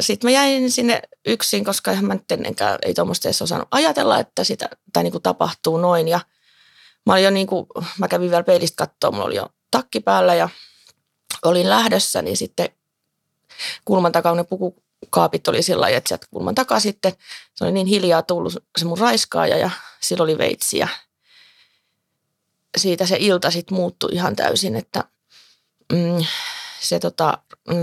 [0.00, 4.44] sitten mä jäin sinne yksin, koska mä nyt ennenkään ei tuommoista edes osannut ajatella, että
[4.44, 6.08] sitä tai niin kuin tapahtuu noin.
[6.08, 6.20] Ja
[7.06, 7.66] mä olin jo niin kuin,
[7.98, 10.48] mä kävin vielä peilistä katsoa, mulla oli jo takki päällä ja
[11.42, 12.68] olin lähdössä, niin sitten
[13.84, 17.12] kulman takaa ne pukukaapit oli sillä lailla, että sieltä kulman takaa sitten
[17.54, 19.70] se oli niin hiljaa tullut se mun raiskaaja ja
[20.00, 20.88] sillä oli veitsi ja
[22.78, 25.04] siitä se ilta sitten muuttui ihan täysin, että
[25.92, 26.24] mm,
[26.80, 27.38] se tota,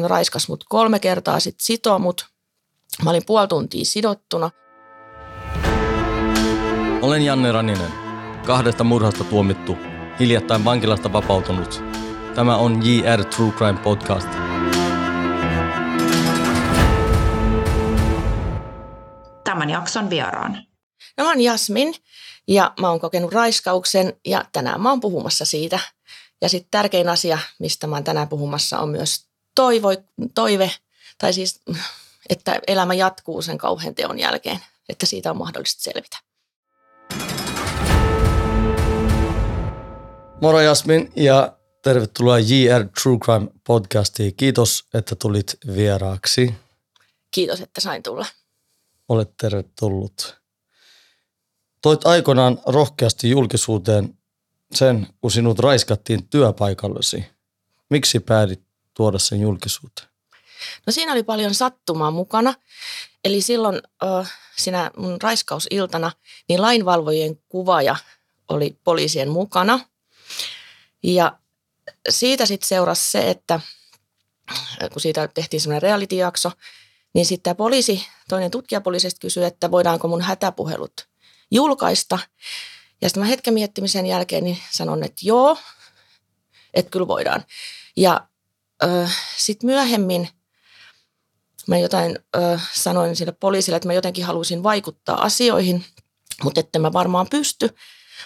[0.08, 2.28] raiskas mut kolme kertaa, sitten sitoo mut.
[3.04, 4.50] Mä olin puoli tuntia sidottuna.
[7.02, 7.92] Olen Janne Raninen,
[8.46, 9.78] kahdesta murhasta tuomittu,
[10.20, 11.84] hiljattain vankilasta vapautunut.
[12.36, 14.30] Tämä on JR True Crime Podcast.
[19.44, 20.52] Tämän jakson vieraan.
[21.18, 21.94] No mä oon Jasmin
[22.48, 25.80] ja mä oon kokenut raiskauksen ja tänään mä oon puhumassa siitä–
[26.46, 29.90] ja sitten tärkein asia, mistä mä tänään puhumassa, on myös toivo,
[30.36, 30.72] toive,
[31.18, 31.62] tai siis,
[32.30, 34.60] että elämä jatkuu sen kauhean teon jälkeen,
[34.90, 36.18] että siitä on mahdollista selvitä.
[40.42, 44.36] Moro Jasmin ja tervetuloa JR True Crime podcastiin.
[44.36, 46.54] Kiitos, että tulit vieraaksi.
[47.32, 48.26] Kiitos, että sain tulla.
[49.10, 50.38] Olet tervetullut.
[51.82, 54.18] Toit aikoinaan rohkeasti julkisuuteen
[54.74, 57.26] sen, kun sinut raiskattiin työpaikallasi?
[57.90, 58.62] Miksi päädit
[58.94, 60.08] tuoda sen julkisuuteen?
[60.88, 62.54] No siinä oli paljon sattumaa mukana.
[63.26, 66.12] Eli silloin äh, siinä mun raiskausiltana,
[66.50, 67.96] niin lainvalvojien kuvaaja
[68.50, 69.80] oli poliisien mukana.
[71.04, 71.40] Ja
[72.10, 73.60] siitä sitten seurasi se, että
[74.94, 76.52] kun siitä tehtiin semmoinen reality-jakso,
[77.14, 81.08] niin sitten tämä poliisi, toinen tutkijapoliisista kysyi, että voidaanko mun hätäpuhelut
[81.52, 82.20] julkaista.
[83.02, 85.58] Ja sitten mä hetken miettimisen jälkeen niin sanon, että joo,
[86.74, 87.46] että kyllä voidaan.
[87.98, 88.28] Ja
[89.38, 90.30] sitten myöhemmin
[91.68, 95.86] mä jotain ö, sanoin sille poliisille, että mä jotenkin halusin vaikuttaa asioihin,
[96.44, 97.76] mutta että mä varmaan pysty.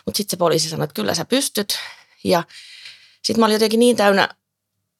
[0.05, 1.79] Mutta sitten se poliisi sanoi, että kyllä sä pystyt.
[2.23, 2.43] Ja
[3.23, 4.29] sitten mä olin jotenkin niin täynnä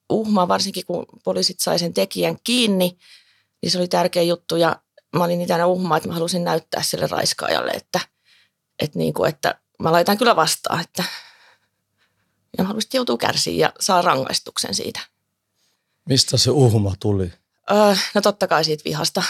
[0.10, 2.98] uhmaa, varsinkin kun poliisit sai sen tekijän kiinni,
[3.62, 4.56] niin se oli tärkeä juttu.
[4.56, 4.82] Ja
[5.16, 8.00] mä olin niin täynnä uhmaa, että mä halusin näyttää sille raiskaajalle, että–
[8.80, 11.04] että, niin kuin, että mä laitan kyllä vastaan, että
[12.58, 15.00] ja haluaisit joutuu kärsiä ja saa rangaistuksen siitä.
[16.06, 17.34] Mistä se uhma tuli?
[17.72, 19.24] Öö, no totta kai siitä vihasta.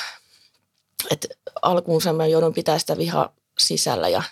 [1.12, 1.28] Et
[1.62, 4.24] alkuun mä joudun pitää sitä vihaa sisällä ja,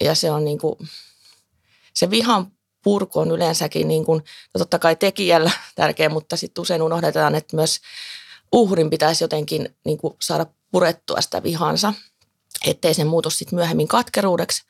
[0.00, 0.78] ja se on niin kuin,
[1.94, 2.52] se vihan
[2.82, 7.56] purku on yleensäkin niin kuin, no totta kai tekijällä tärkeä, mutta sitten usein unohdetaan, että
[7.56, 7.80] myös
[8.52, 11.94] uhrin pitäisi jotenkin niin kuin saada purettua sitä vihansa–
[12.66, 14.62] ettei se muutu sitten myöhemmin katkeruudeksi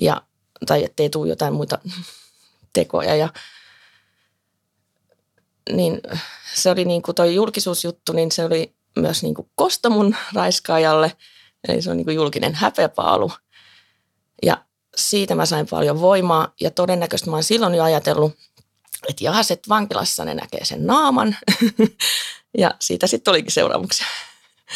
[0.00, 0.22] ja,
[0.66, 1.78] tai ettei tule jotain muita
[2.72, 3.16] tekoja.
[3.16, 3.28] Ja,
[5.72, 6.00] niin
[6.54, 11.16] se oli niin kuin toi julkisuusjuttu, niin se oli myös niin kuin kosto mun raiskaajalle.
[11.68, 13.32] Eli se on niin kuin julkinen häpeäpaalu.
[14.42, 14.64] Ja
[14.96, 18.32] siitä mä sain paljon voimaa ja todennäköisesti mä oon silloin jo ajatellut,
[19.08, 21.36] että jahas, että vankilassa ne näkee sen naaman.
[22.58, 24.06] ja siitä sitten olikin seuraamuksia.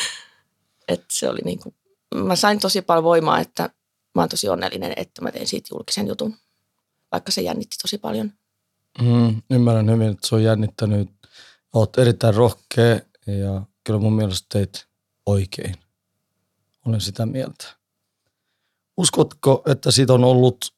[0.88, 1.74] että se oli niin kuin
[2.14, 3.70] mä sain tosi paljon voimaa, että
[4.14, 6.36] mä oon tosi onnellinen, että mä tein siitä julkisen jutun,
[7.12, 8.32] vaikka se jännitti tosi paljon.
[9.02, 11.10] Mm, ymmärrän hyvin, että se on jännittänyt.
[11.72, 14.86] Oot erittäin rohkea ja kyllä mun mielestä teit
[15.26, 15.74] oikein.
[16.86, 17.76] Olen sitä mieltä.
[18.96, 20.74] Uskotko, että siitä on ollut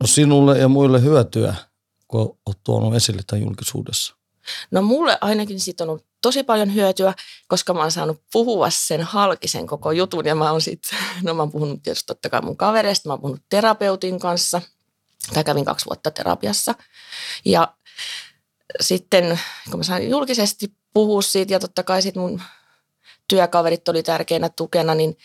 [0.00, 1.54] no sinulle ja muille hyötyä,
[2.08, 4.16] kun olet tuonut esille tämän julkisuudessa?
[4.70, 7.14] No mulle ainakin siitä on ollut tosi paljon hyötyä,
[7.48, 11.42] koska mä oon saanut puhua sen halkisen koko jutun ja mä oon sitten, no mä
[11.42, 14.62] oon puhunut tietysti totta kai mun kavereista, mä oon puhunut terapeutin kanssa,
[15.34, 16.74] tai kävin kaksi vuotta terapiassa
[17.44, 17.74] ja
[18.80, 19.40] sitten
[19.70, 22.42] kun mä sain julkisesti puhua siitä ja totta kai sitten mun
[23.28, 25.18] työkaverit oli tärkeänä tukena, niin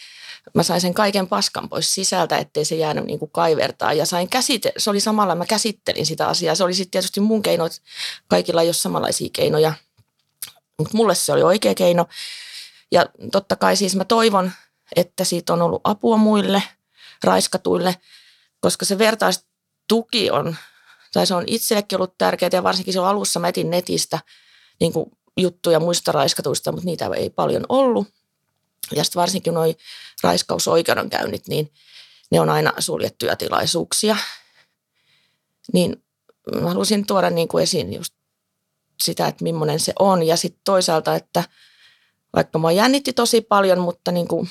[0.53, 3.93] mä sain sen kaiken paskan pois sisältä, ettei se jäänyt niin kuin kaivertaa.
[3.93, 6.55] Ja sain käsite, se oli samalla, mä käsittelin sitä asiaa.
[6.55, 7.79] Se oli sitten tietysti mun keino, että
[8.27, 9.73] kaikilla ei ole samanlaisia keinoja
[10.79, 12.05] mutta mulle se oli oikea keino.
[12.91, 14.51] Ja totta kai siis mä toivon,
[14.95, 16.63] että siitä on ollut apua muille
[17.23, 17.95] raiskatuille,
[18.59, 20.55] koska se vertaistuki on,
[21.13, 24.19] tai se on itsellekin ollut tärkeää ja varsinkin silloin alussa mä etin netistä
[24.79, 28.07] niin kuin juttuja muista raiskatuista, mutta niitä ei paljon ollut.
[28.95, 29.63] Ja sitten varsinkin nuo
[30.23, 31.73] raiskausoikeudenkäynnit, niin
[32.31, 34.17] ne on aina suljettuja tilaisuuksia.
[35.73, 36.03] Niin
[36.61, 38.12] mä halusin tuoda niin kuin esiin just
[39.03, 40.23] sitä, että millainen se on.
[40.23, 41.43] Ja sitten toisaalta, että
[42.35, 44.49] vaikka mä jännitti tosi paljon, mutta niin kuin,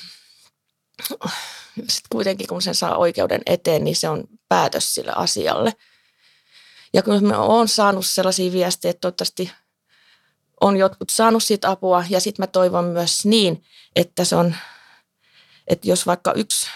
[1.89, 5.73] sit kuitenkin kun sen saa oikeuden eteen, niin se on päätös sille asialle.
[6.95, 9.53] Ja kun mä oon saanut sellaisia viestejä, että toivottavasti
[10.61, 13.65] on jotkut saanut siitä apua ja sitten mä toivon myös niin,
[13.97, 14.55] että se on,
[15.67, 16.67] että jos vaikka yksi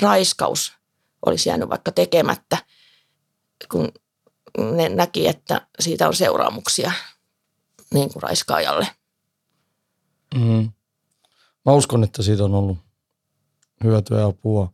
[0.00, 0.72] raiskaus
[1.26, 2.58] olisi jäänyt vaikka tekemättä,
[3.70, 3.92] kun
[4.58, 6.92] ne näki, että siitä on seuraamuksia
[7.94, 8.88] niin kuin raiskaajalle.
[10.34, 10.72] Mm.
[11.66, 12.78] Mä uskon, että siitä on ollut
[13.84, 14.72] hyötyä ja apua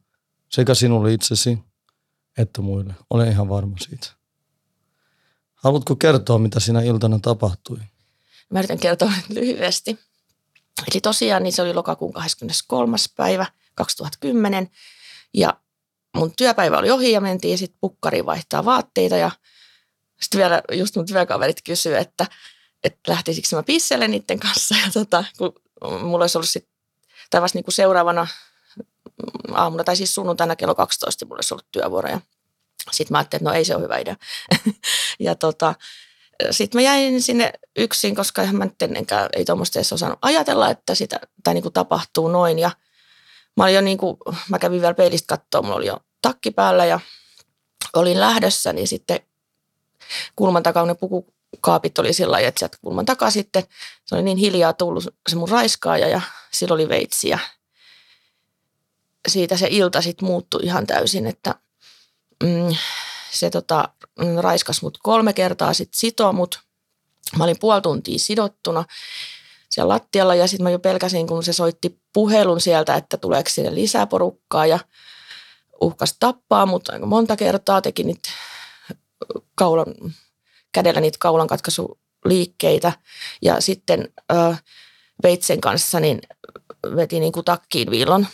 [0.48, 1.58] sekä sinulle itsesi
[2.38, 2.94] että muille.
[3.10, 4.06] Olen ihan varma siitä.
[5.54, 7.78] Haluatko kertoa, mitä siinä iltana tapahtui?
[8.50, 9.98] Mä yritän kertoa lyhyesti.
[10.92, 12.96] Eli tosiaan niin se oli lokakuun 23.
[13.16, 14.70] päivä 2010
[15.34, 15.60] ja
[16.16, 19.30] mun työpäivä oli ohi ja mentiin sitten pukkariin vaihtaa vaatteita ja
[20.20, 22.26] sitten vielä just mun työkaverit kysyivät, että,
[22.84, 26.72] että lähtisikö mä pisselle niiden kanssa ja tota, kun mulla olisi ollut sitten,
[27.30, 28.26] tai vasta niin kuin seuraavana
[29.54, 32.20] aamuna tai siis sunnuntaina kello 12 mulla olisi ollut työvuoro ja
[32.90, 34.16] sitten mä ajattelin, että no ei se ole hyvä idea.
[35.20, 35.74] ja tota,
[36.50, 40.94] sitten mä jäin sinne yksin, koska mä nyt ennenkään ei tuommoista edes osannut ajatella, että
[40.94, 42.58] sitä tai niin kuin tapahtuu noin.
[42.58, 42.70] Ja
[43.56, 44.16] mä olin jo niin kuin,
[44.48, 47.00] mä kävin vielä peilistä katsoa, mulla oli jo takki päällä ja
[47.96, 49.20] olin lähdössä, niin sitten
[50.36, 53.64] kulman takaa ne pukukaapit oli sillä lailla, että sieltä kulman takaa sitten
[54.06, 56.20] se oli niin hiljaa tullut se mun raiskaaja ja
[56.50, 57.38] sillä oli veitsi ja
[59.28, 61.54] siitä se ilta sitten muuttui ihan täysin, että
[62.44, 62.76] mm,
[63.30, 63.88] se tota,
[64.18, 66.60] mm, raiskas mut kolme kertaa, sitten sitoo mut.
[67.36, 68.84] Mä olin puoli tuntia sidottuna
[69.70, 73.74] siellä lattialla ja sitten mä jo pelkäsin, kun se soitti puhelun sieltä, että tuleeko sinne
[73.74, 74.78] lisää porukkaa ja
[75.80, 78.30] uhkas tappaa, mutta aika monta kertaa teki niitä
[79.54, 79.94] kaulan,
[80.72, 82.92] kädellä niitä kaulan katkaisuliikkeitä
[83.42, 84.56] ja sitten ö,
[85.22, 86.20] veitsen kanssa niin
[86.96, 88.26] veti niin kuin takkiin viilon,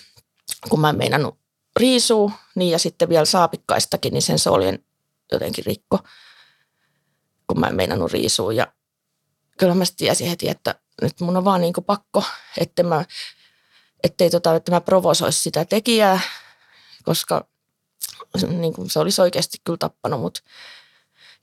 [0.69, 1.38] kun mä en meinannut
[1.81, 4.84] riisuu, niin ja sitten vielä saapikkaistakin, niin sen soljen
[5.32, 5.98] jotenkin rikko,
[7.46, 8.52] kun mä en meinannut riisua.
[8.52, 8.72] Ja
[9.58, 12.25] kyllä mä tiesin heti, että nyt mun on vaan niin kuin pakko,
[12.58, 13.04] että mä,
[14.02, 16.20] ettei tota, että mä provosoisi sitä tekijää,
[17.02, 17.46] koska
[18.60, 20.42] niin kuin se olisi oikeasti kyllä tappanut mut.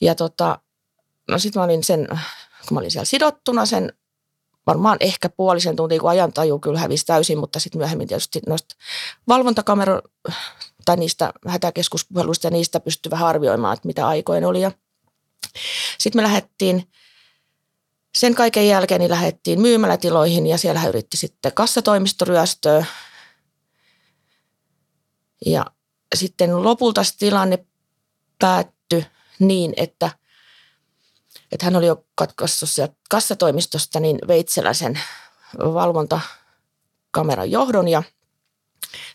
[0.02, 0.60] Ja tota,
[1.30, 2.08] no sit mä olin sen,
[2.68, 3.94] kun mä olin siellä sidottuna sen
[4.68, 8.76] varmaan ehkä puolisen tuntia, kun ajantaju kyllä hävisi täysin, mutta sitten myöhemmin tietysti noista
[9.28, 10.02] valvontakamero
[10.86, 14.60] tai niistä hätäkeskuspuheluista ja niistä pystyi vähän arvioimaan, että mitä aikojen oli.
[16.00, 16.88] Sitten me lähdettiin,
[18.16, 22.86] sen kaiken jälkeen niin lähdettiin myymälätiloihin ja siellä yritti sitten kassatoimistoryöstöä.
[25.46, 25.66] Ja
[26.16, 27.66] sitten lopulta tilanne
[28.40, 29.06] päättyi
[29.40, 30.12] niin, että
[31.52, 35.00] että hän oli jo katkaissut sieltä kassatoimistosta niin Veitseläisen
[35.58, 38.04] valvontakameran johdon ja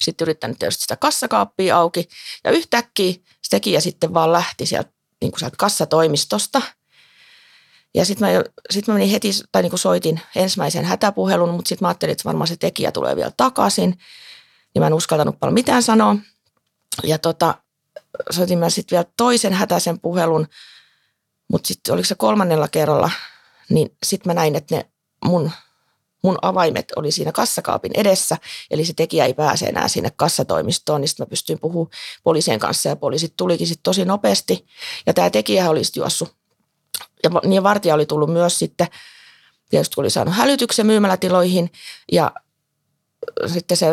[0.00, 2.08] sitten yrittänyt tietysti sitä kassakaappia auki
[2.44, 3.12] ja yhtäkkiä
[3.42, 4.90] se tekijä sitten vaan lähti sieltä,
[5.20, 6.62] niin kuin sieltä kassatoimistosta.
[7.94, 11.84] Ja sitten mä, sit mä menin heti, tai niin kuin soitin ensimmäisen hätäpuhelun, mutta sitten
[11.84, 13.98] mä ajattelin, että varmaan se tekijä tulee vielä takaisin.
[14.74, 16.16] Niin mä en uskaltanut paljon mitään sanoa.
[17.04, 17.54] Ja tota,
[18.30, 20.46] soitin mä sitten vielä toisen hätäisen puhelun,
[21.50, 23.10] mutta sitten oliko se kolmannella kerralla,
[23.68, 24.90] niin sitten mä näin, että ne
[25.24, 25.50] mun,
[26.22, 28.36] mun avaimet oli siinä kassakaapin edessä,
[28.70, 31.90] eli se tekijä ei pääse enää sinne kassatoimistoon, niin sitten mä pystyin puhumaan
[32.22, 34.66] poliisien kanssa ja poliisit tulikin sitten tosi nopeasti.
[35.06, 36.36] Ja tämä tekijä oli sitten juossut,
[37.24, 38.86] ja niin vartija oli tullut myös sitten,
[39.70, 41.72] tietysti kun oli saanut hälytyksen myymälätiloihin.
[42.12, 42.32] Ja
[43.46, 43.86] sitten se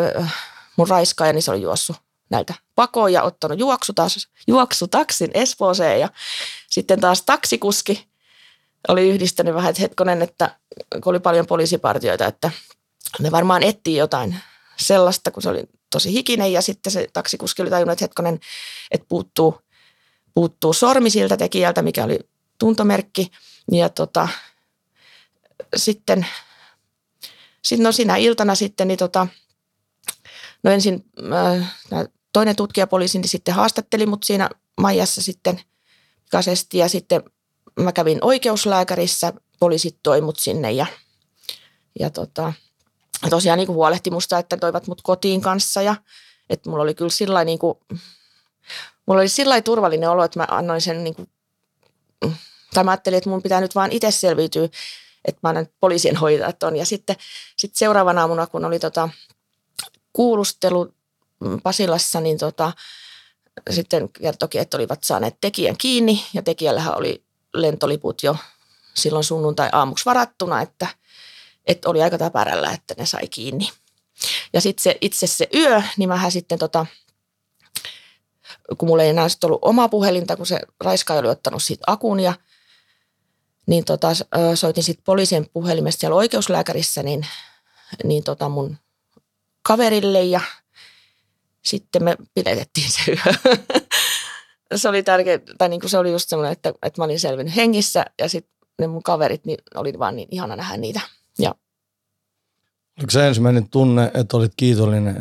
[0.76, 1.96] mun raiskaaja, niin se oli juossut
[2.30, 6.08] näiltä pakoon ja ottanut juoksutas, juoksutaksin Espooseen ja
[6.70, 8.06] sitten taas taksikuski
[8.88, 10.56] oli yhdistänyt vähän, että hetkonen, että
[11.02, 12.50] kun oli paljon poliisipartioita, että
[13.20, 14.36] ne varmaan etsii jotain
[14.76, 18.40] sellaista, kun se oli tosi hikinen ja sitten se taksikuski oli tajunnut, että hetkonen,
[18.90, 19.60] että puuttuu,
[20.34, 22.18] puuttuu sormi siltä tekijältä, mikä oli
[22.58, 23.30] tuntomerkki.
[23.72, 24.28] Ja tota,
[25.76, 26.26] sitten,
[27.62, 29.26] sitten no sinä iltana sitten, niin tota,
[30.64, 31.72] no ensin äh,
[32.32, 35.60] toinen tutkijapoliisi niin sitten haastatteli mut siinä Maijassa sitten
[36.24, 37.22] pikaisesti ja sitten
[37.80, 40.86] mä kävin oikeuslääkärissä, poliisit toi mut sinne ja,
[42.00, 42.52] ja tota,
[43.30, 45.96] tosiaan niin kuin huolehti musta, että toivat mut kotiin kanssa ja
[46.50, 47.78] että mulla oli kyllä sillä niin kuin,
[49.06, 51.28] mulla oli sillä turvallinen olo, että mä annoin sen niin kuin,
[52.74, 54.68] tai mä ajattelin, että mun pitää nyt vaan itse selviytyä,
[55.24, 56.76] että mä annan poliisien hoitaa ton.
[56.76, 57.16] Ja sitten
[57.56, 59.08] sit seuraavana aamuna, kun oli tota,
[60.14, 60.94] kuulustelu
[61.62, 62.72] Pasilassa, niin tota,
[63.70, 68.36] sitten kertokin, että olivat saaneet tekijän kiinni ja tekijällähän oli lentoliput jo
[68.94, 70.86] silloin sunnuntai-aamuksi varattuna, että,
[71.66, 73.70] että oli aika täpärällä, että ne sai kiinni.
[74.52, 76.86] Ja sitten se, itse se yö, niin mähän sitten tota,
[78.78, 82.34] kun mulla ei enää ollut omaa puhelinta, kun se raiskaaja oli ottanut siitä akun ja
[83.66, 84.08] niin tota,
[84.54, 87.26] soitin sitten poliisin puhelimesta siellä oikeuslääkärissä niin,
[88.04, 88.76] niin tota mun
[89.66, 90.40] kaverille ja
[91.64, 93.34] sitten me piletettiin se yö.
[94.76, 97.56] se oli tärkeä, tai niin kuin se oli just semmoinen, että, että mä olin selvinnyt
[97.56, 101.00] hengissä ja sitten ne mun kaverit, niin oli vaan niin ihana nähdä niitä.
[101.38, 101.54] Ja
[102.98, 105.16] Oliko se ensimmäinen tunne, että olit kiitollinen,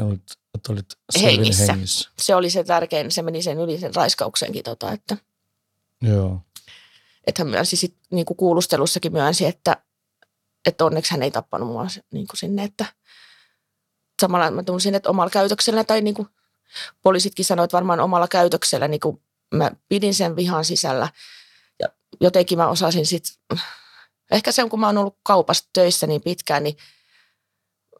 [0.56, 0.86] että olit
[1.22, 1.74] hengissä.
[1.74, 2.10] hengissä?
[2.20, 5.18] Se oli se tärkein, se meni sen yli sen raiskauksenkin, tota, että,
[6.02, 6.42] Joo.
[7.28, 9.78] että hän myönsi sit, niin kuin kuulustelussakin myönsi, että,
[10.66, 12.86] että onneksi hän ei tappanut mua niin kuin sinne, että
[14.24, 16.28] samalla mä tunsin, että omalla käytöksellä tai niin kuin
[17.02, 19.22] poliisitkin sanoivat varmaan omalla käytöksellä, niin kuin
[19.54, 21.10] mä pidin sen vihan sisällä
[21.80, 21.88] ja
[22.22, 23.60] jotenkin mä osasin sitten,
[24.32, 26.78] ehkä se on kun mä oon ollut kaupassa töissä niin pitkään, niin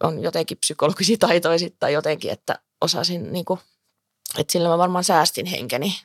[0.04, 3.60] on jotenkin psykologisia taitoja tai jotenkin, että osasin, niin kuin,
[4.38, 5.96] että sillä mä varmaan säästin henkeni.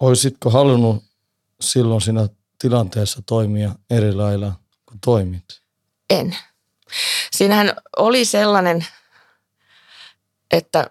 [0.00, 1.04] Olisitko halunnut
[1.60, 4.52] silloin siinä tilanteessa toimia eri lailla
[4.86, 5.44] kuin toimit?
[6.10, 6.36] En.
[7.30, 8.86] Siinähän oli sellainen,
[10.50, 10.90] että,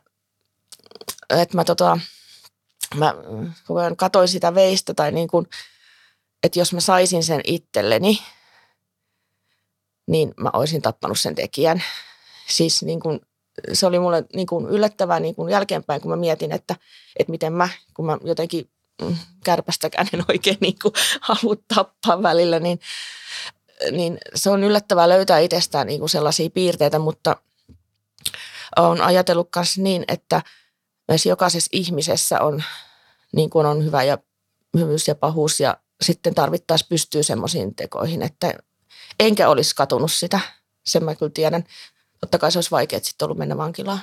[1.29, 2.00] että mä, tota,
[2.95, 3.13] mä
[3.98, 5.48] katoin sitä veistä tai niin kuin,
[6.43, 8.19] että jos mä saisin sen itselleni,
[10.07, 11.83] niin mä olisin tappanut sen tekijän.
[12.48, 13.19] Siis niin kuin,
[13.74, 16.75] se oli mulle niin kuin yllättävää niin kuin jälkeenpäin, kun mä mietin, että,
[17.19, 18.69] että miten mä, kun mä jotenkin
[19.01, 22.79] mm, kärpästäkään en oikein niin kuin halua tappaa välillä, niin,
[23.91, 27.35] niin se on yllättävää löytää itsestään niin kuin sellaisia piirteitä, mutta
[28.77, 30.41] on ajatellut myös niin, että
[31.07, 32.63] myös jokaisessa ihmisessä on,
[33.35, 34.17] niin kuin on hyvä ja
[34.77, 38.53] hyvyys ja pahuus ja sitten tarvittaisiin pystyy semmoisiin tekoihin, että
[39.19, 40.39] enkä olisi katunut sitä.
[40.83, 41.63] Sen mä kyllä tiedän.
[42.19, 43.99] Totta kai se olisi vaikea sitten ollut mennä vankilaan.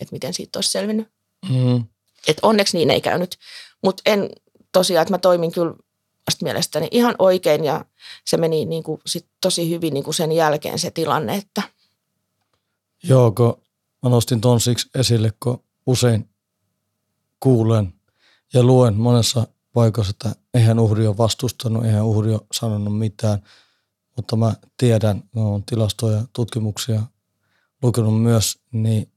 [0.00, 1.08] Että miten siitä olisi selvinnyt.
[1.48, 1.84] Mm.
[2.28, 3.38] Et onneksi niin ei käynyt.
[3.82, 4.30] Mutta en
[4.72, 5.74] tosiaan, että mä toimin kyllä
[6.42, 7.84] mielestäni ihan oikein ja
[8.24, 11.62] se meni niin kuin sit tosi hyvin niin kuin sen jälkeen se tilanne, että
[13.02, 13.62] Joo, kun
[14.02, 16.28] mä nostin ton siksi esille, kun usein
[17.40, 17.94] kuulen
[18.54, 23.42] ja luen monessa paikassa, että eihän uhri ole vastustanut, eihän uhri ole sanonut mitään–
[24.18, 27.02] mutta mä tiedän, mä oon tilastoja ja tutkimuksia
[27.82, 29.12] lukenut myös, niin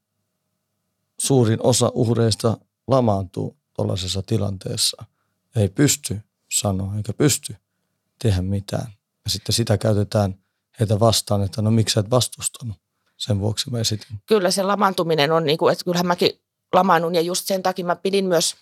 [1.22, 5.06] suurin osa uhreista lamaantuu tuollaisessa tilanteessa.
[5.56, 6.20] Ei pysty
[6.52, 7.56] sanoa eikä pysty
[8.22, 8.94] tehdä mitään.
[9.24, 10.36] Ja sitten sitä käytetään
[10.80, 12.78] heitä vastaan, että no miksi sä et vastustanut.
[13.18, 14.22] Sen vuoksi mä esitin.
[14.26, 16.42] Kyllä se lamaantuminen on, niin kuin, että kyllähän mäkin
[16.74, 18.56] lamaannun ja just sen takia mä pidin myös,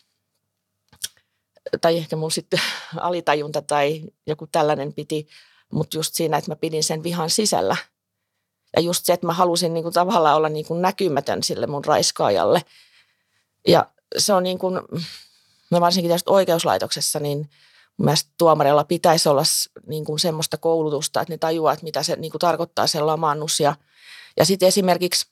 [1.81, 2.59] tai ehkä mun sitten
[2.97, 5.27] alitajunta tai joku tällainen piti
[5.73, 7.75] mutta just siinä, että mä pidin sen vihan sisällä.
[8.75, 11.85] Ja just se, että mä halusin niin kuin tavallaan olla niin kuin näkymätön sille mun
[11.85, 12.61] raiskaajalle.
[13.67, 14.79] Ja se on niin kuin,
[15.71, 17.49] no varsinkin tästä oikeuslaitoksessa, niin
[18.05, 19.43] mielestäni tuomarilla pitäisi olla
[19.87, 23.59] niin kuin semmoista koulutusta, että ne tajuaa, että mitä se niin kuin tarkoittaa se lamaannus.
[23.59, 23.75] Ja,
[24.37, 25.27] ja sitten esimerkiksi,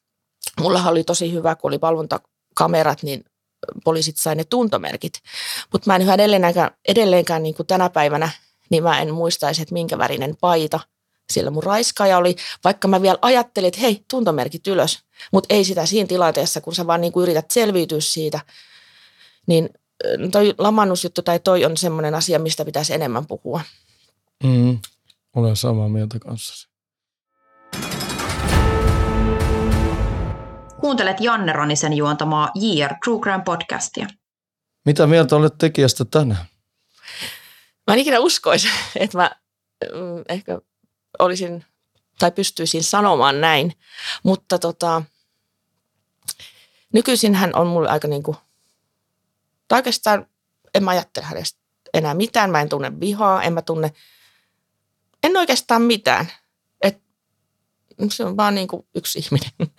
[0.61, 3.25] mulla oli tosi hyvä, kun oli valvontakamerat, niin
[3.83, 5.13] poliisit sai ne tuntomerkit.
[5.71, 8.29] Mutta mä en yhä edelleenkään, edelleenkään niin kuin tänä päivänä–
[8.69, 10.79] niin mä en muistaisi, että minkä värinen paita
[11.29, 14.99] sillä mun raiskaaja oli, vaikka mä vielä ajattelin, että hei, tuntomerkit ylös,
[15.31, 18.39] mutta ei sitä siinä tilanteessa, kun sä vaan niin kuin yrität selviytyä siitä,
[19.47, 19.69] niin
[20.31, 23.61] toi lamannusjuttu tai toi on semmoinen asia, mistä pitäisi enemmän puhua.
[24.43, 24.79] Mm,
[25.35, 26.67] olen samaa mieltä kanssasi.
[30.79, 34.07] Kuuntelet Janne Ronisen juontamaa JR True Crime podcastia.
[34.85, 36.45] Mitä mieltä olet tekijästä tänään?
[37.87, 38.67] Mä en ikinä uskoisi,
[38.99, 39.31] että mä
[39.93, 40.61] mm, ehkä
[41.19, 41.65] olisin
[42.19, 43.73] tai pystyisin sanomaan näin,
[44.23, 45.01] mutta tota,
[46.93, 48.37] nykyisin hän on mulle aika niin kuin,
[49.67, 50.27] tai oikeastaan
[50.73, 51.59] en mä ajattele hänestä
[51.93, 53.93] enää mitään, mä en tunne vihaa, en mä tunne,
[55.23, 56.31] en oikeastaan mitään.
[56.81, 57.01] Et,
[58.09, 59.51] se on vaan niin kuin yksi ihminen.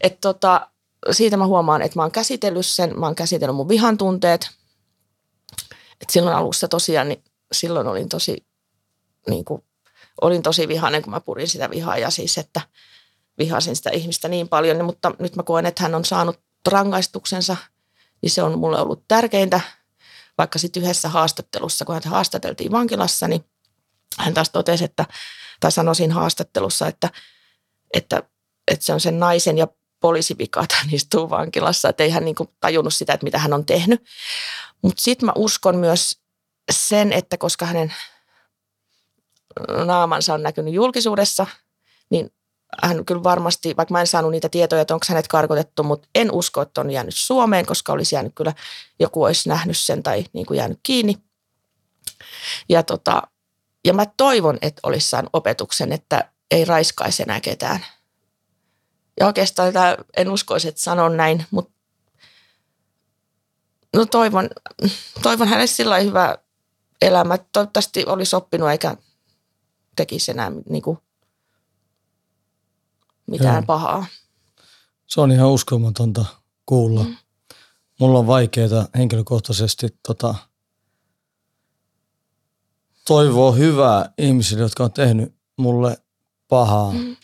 [0.00, 0.70] Et tota,
[1.10, 4.50] siitä mä huomaan, että mä oon käsitellyt sen, mä oon käsitellyt mun vihan tunteet.
[6.00, 8.46] Et silloin alussa tosiaan niin silloin olin tosi,
[9.28, 9.62] niin kuin,
[10.20, 12.60] olin tosi vihainen, kun mä purin sitä vihaa ja siis, että
[13.38, 17.56] vihasin sitä ihmistä niin paljon, mutta nyt mä koen, että hän on saanut rangaistuksensa,
[18.22, 19.60] niin se on mulle ollut tärkeintä,
[20.38, 23.44] vaikka sitten yhdessä haastattelussa, kun hän haastateltiin vankilassa, niin
[24.18, 25.04] hän taas totesi, että,
[25.60, 27.10] tai sanoi siinä haastattelussa, että,
[27.94, 28.22] että,
[28.70, 29.68] että se on sen naisen ja
[30.00, 33.52] poliisivika, että hän istuu vankilassa, että ei hän niin kuin tajunnut sitä, että mitä hän
[33.52, 34.04] on tehnyt.
[34.82, 36.20] Mutta sitten mä uskon myös
[36.72, 37.94] sen, että koska hänen
[39.84, 41.46] naamansa on näkynyt julkisuudessa,
[42.10, 42.30] niin
[42.82, 46.32] hän kyllä varmasti, vaikka mä en saanut niitä tietoja, että onko hänet karkotettu, mutta en
[46.32, 48.52] usko, että on jäänyt Suomeen, koska olisi jäänyt kyllä,
[49.00, 51.16] joku olisi nähnyt sen tai niin kuin jäänyt kiinni.
[52.68, 53.22] Ja tota,
[53.84, 57.86] ja mä toivon, että olisi saanut opetuksen, että ei raiskaisi enää ketään.
[59.20, 61.72] Ja oikeastaan tämä, en uskoisi, että sanon näin, mutta
[63.96, 64.50] no toivon,
[65.22, 66.38] toivon hänelle sillä hyvä
[67.02, 67.38] elämä.
[67.52, 68.96] Toivottavasti olisi oppinut eikä
[69.96, 70.98] tekisi enää niin kuin
[73.26, 73.66] mitään Joo.
[73.66, 74.06] pahaa.
[75.06, 76.24] Se on ihan uskomatonta
[76.66, 77.04] kuulla.
[77.04, 77.16] Mm.
[78.00, 80.34] Mulla on vaikeaa henkilökohtaisesti tota,
[83.06, 85.98] toivoa hyvää ihmisille, jotka on tehnyt mulle
[86.48, 86.92] pahaa.
[86.92, 86.98] Mm.
[86.98, 87.16] Mulla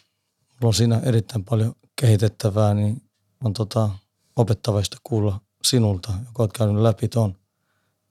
[0.63, 3.03] on siinä erittäin paljon kehitettävää, niin
[3.45, 3.91] on tota,
[4.37, 7.37] opettavaista kuulla sinulta, joka olet käynyt läpi tuon.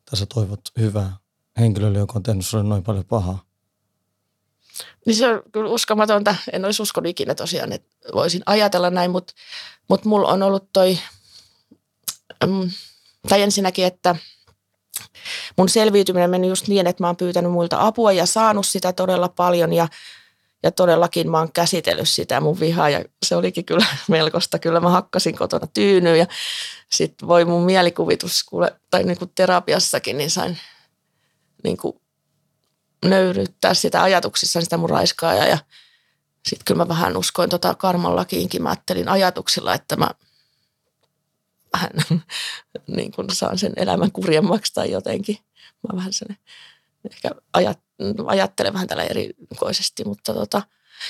[0.09, 1.17] Tässä toivot hyvää
[1.59, 3.50] henkilölle, joka on tehnyt sulle noin paljon pahaa.
[5.05, 6.35] Niin se on kyllä uskomatonta.
[6.53, 9.33] En olisi uskonut ikinä tosiaan, että voisin ajatella näin, mutta,
[9.87, 10.99] mutta mulla on ollut toi,
[12.47, 12.71] mm,
[13.29, 14.15] tai ensinnäkin, että
[15.57, 19.29] mun selviytyminen meni just niin, että mä oon pyytänyt muilta apua ja saanut sitä todella
[19.29, 19.87] paljon ja,
[20.63, 24.59] ja todellakin mä oon käsitellyt sitä mun vihaa ja se olikin kyllä melkoista.
[24.59, 26.25] Kyllä mä hakkasin kotona tyynyä ja
[26.91, 30.57] sitten voi mun mielikuvitus, kuule, tai niin kuin terapiassakin, niin sain
[31.63, 32.00] niin kuin
[33.05, 35.57] nöyryttää sitä ajatuksissa sitä mun raiskaajaa ja
[36.45, 38.61] sitten kyllä mä vähän uskoin tota karmallakiinkin.
[38.61, 40.09] Mä ajattelin ajatuksilla, että mä
[41.73, 41.91] vähän
[42.97, 45.37] niin kuin saan sen elämän kurjemmaksi tai jotenkin.
[45.63, 46.37] Mä vähän sen
[47.11, 47.79] ehkä ajat,
[48.25, 50.61] ajattelen vähän tällä erikoisesti, mutta tota.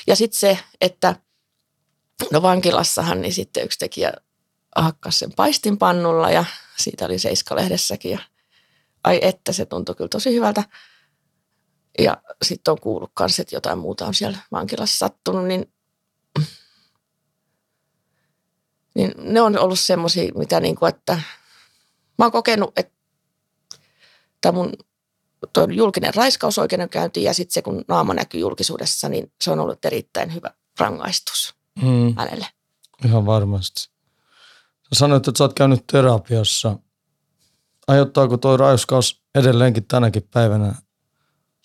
[0.06, 1.16] Ja sitten se, että
[2.30, 4.12] no vankilassahan niin sitten yksi tekijä
[4.76, 6.44] hakkas sen paistinpannulla ja
[6.78, 8.18] siitä oli Seiska-lehdessäkin ja
[9.04, 10.64] ai että se tuntui kyllä tosi hyvältä.
[11.98, 15.72] Ja sitten on kuullut myös, että jotain muuta on siellä vankilassa sattunut, niin,
[18.94, 21.14] niin ne on ollut semmoisia, mitä niin kuin, että
[22.18, 22.92] mä oon kokenut, että
[24.40, 24.72] tämä mun
[25.52, 30.34] tuo julkinen raiskausoikeudenkäynti ja sitten se, kun naama näkyy julkisuudessa, niin se on ollut erittäin
[30.34, 32.14] hyvä rangaistus hmm.
[32.16, 32.46] hänelle.
[33.04, 33.90] Ihan varmasti.
[34.82, 36.78] Sä sanoit, että sä oot käynyt terapiassa.
[37.88, 40.74] Aiheuttaako tuo raiskaus edelleenkin tänäkin päivänä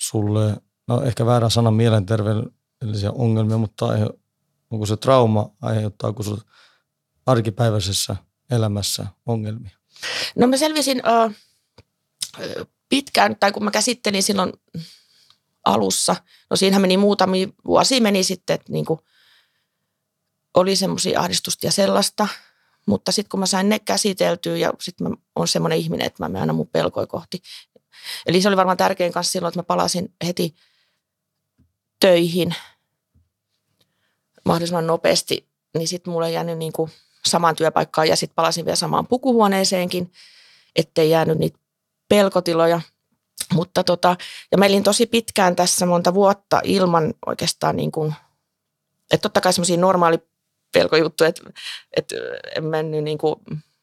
[0.10, 3.86] sulle, no ehkä väärä sana mielenterveellisiä ongelmia, mutta
[4.72, 6.44] onko se trauma, aiheuttaako sinulle
[7.26, 8.16] arkipäiväisessä
[8.52, 9.78] elämässä ongelmia?
[10.36, 11.34] No mä selvisin uh,
[12.90, 14.54] pitkään, tai kun mä käsittelin silloin
[15.66, 16.16] alussa,
[16.50, 19.00] no siinähän meni muutamia vuosia meni sitten, että niin kuin
[20.54, 22.28] oli semmoisia ahdistusta ja sellaista,
[22.86, 26.30] mutta sitten kun mä sain ne käsiteltyä ja sitten mä oon semmoinen ihminen, että mä
[26.30, 27.42] menen aina mun pelkoi kohti,
[28.26, 30.56] Eli se oli varmaan tärkein kanssa silloin, että mä palasin heti
[32.00, 32.56] töihin
[34.46, 36.92] mahdollisimman nopeasti, niin sitten mulle jäänyt niin kuin
[37.26, 40.12] samaan työpaikkaan ja sitten palasin vielä samaan pukuhuoneeseenkin,
[40.76, 41.60] ettei jäänyt niitä
[42.10, 42.82] pelkotiloja.
[43.54, 44.16] Mutta tota,
[44.52, 48.14] ja mä elin tosi pitkään tässä monta vuotta ilman oikeastaan niin kuin,
[49.12, 50.20] että totta kai semmoisia normaali
[50.74, 51.42] pelkojuttuja, että,
[51.98, 52.16] että
[52.56, 53.36] en mennyt niin kuin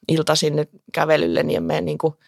[0.08, 0.54] iltaisin
[0.92, 2.14] kävelylle, niin en mene niin kuin–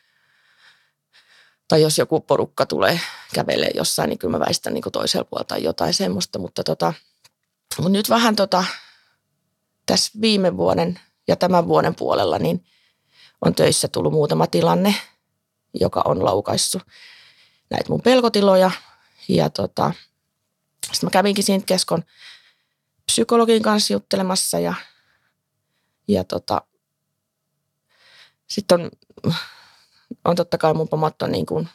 [1.69, 3.01] tai jos joku porukka tulee
[3.35, 6.39] kävelee jossain, niin kyllä mä väistän niin toisella puolella tai jotain semmoista.
[6.39, 6.93] Mutta, tota,
[7.79, 8.65] mutta nyt vähän tota,
[9.87, 12.65] tässä viime vuoden ja tämän vuoden puolella niin
[13.43, 14.95] on töissä tullut muutama tilanne,
[15.81, 16.83] joka on laukaissut
[17.71, 18.71] näitä mun pelkotiloja.
[19.29, 19.93] Ja tota,
[20.93, 22.05] sitten mä kävinkin siinä keskon
[23.07, 24.75] psykologin kanssa juttelemassa ja,
[26.09, 26.63] ja tota,
[28.47, 28.91] sitten on
[30.25, 31.69] on totta kai mun pomot on, niin kuin,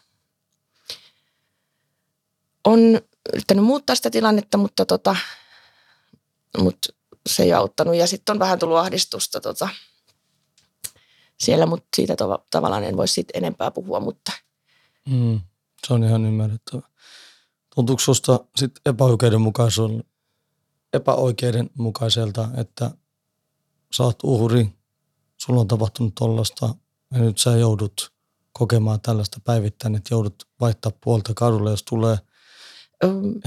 [2.63, 2.80] on
[3.34, 5.15] yrittänyt muuttaa sitä tilannetta, mutta, tota,
[6.58, 6.89] mutta
[7.30, 7.96] se ei auttanut.
[7.96, 9.70] Ja sitten on vähän tullut ahdistusta tota,
[11.39, 14.00] siellä, mutta siitä to, tavallaan en voi siitä enempää puhua.
[14.00, 14.32] Mutta.
[15.10, 15.39] Mm,
[15.88, 16.82] se on ihan ymmärrettävä.
[17.76, 18.72] Tuntuuko sinusta sit
[20.94, 22.91] epäoikeudenmukaiselta, että
[23.91, 24.70] sä oot uhri,
[25.38, 26.76] sulla on tapahtunut tollasta
[27.12, 28.11] ja nyt sä joudut
[28.54, 32.18] kokemaan tällaista päivittäin, että joudut vaihtaa puolta kadulle, jos tulee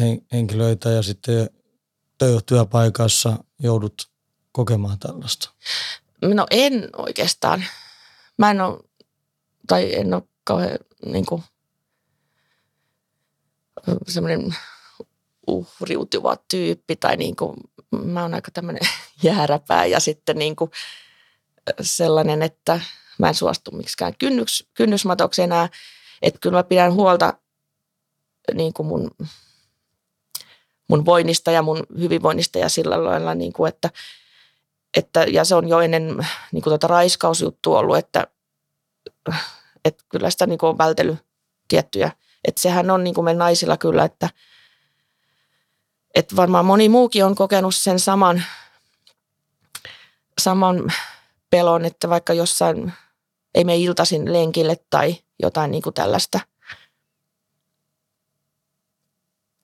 [0.01, 1.51] hen- henkilöitä ja sitten
[2.47, 4.11] työpaikassa joudut
[4.53, 5.51] kokemaan tällaista?
[6.23, 7.65] No en oikeastaan.
[8.39, 8.81] Mä en ole,
[9.67, 11.43] tai en ole kauhean niin kuin,
[14.09, 14.57] semmoinen
[15.47, 17.57] uhriutuva tyyppi tai niin kuin,
[17.91, 18.89] mä oon aika tämmöinen
[19.23, 20.71] jääräpää ja sitten niin kuin
[21.81, 22.81] sellainen, että–
[23.19, 25.69] mä en suostu miksikään kynnys, kynnysmatoksi enää.
[26.23, 27.35] Että kyllä mä pidän huolta
[28.55, 29.11] niin kuin mun,
[30.89, 33.91] mun voinnista ja mun hyvinvoinnista ja sillä lailla, niin kuin, että,
[34.97, 38.27] että, ja se on jo ennen niin kuin tuota raiskausjuttu ollut, että,
[39.85, 41.19] että kyllä sitä niin kuin on vältellyt
[41.69, 42.11] tiettyjä
[42.45, 44.31] Että sehän on niin kuin me naisilla kyllä, että,
[46.15, 48.45] että varmaan moni muukin on kokenut sen saman,
[50.41, 50.93] saman
[51.51, 52.93] pelon, että vaikka jossain
[53.55, 56.41] ei mene iltaisin lenkille tai jotain niin kuin tällaista.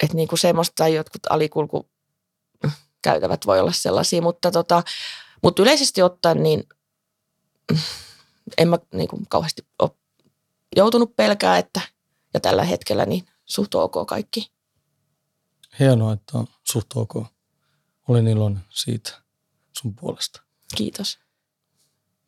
[0.02, 4.82] Että niin kuin semmoista tai jotkut alikulkukäytävät voi olla sellaisia, mutta, tota,
[5.42, 6.68] mutta yleisesti ottaen niin
[8.58, 9.90] en mä niin kuin kauheasti ole
[10.76, 11.80] joutunut pelkää, että
[12.34, 14.50] ja tällä hetkellä niin suht ok kaikki.
[15.78, 17.26] Hienoa, että on suht ok.
[18.08, 19.22] Olen iloinen siitä
[19.78, 20.42] sun puolesta.
[20.76, 21.18] Kiitos.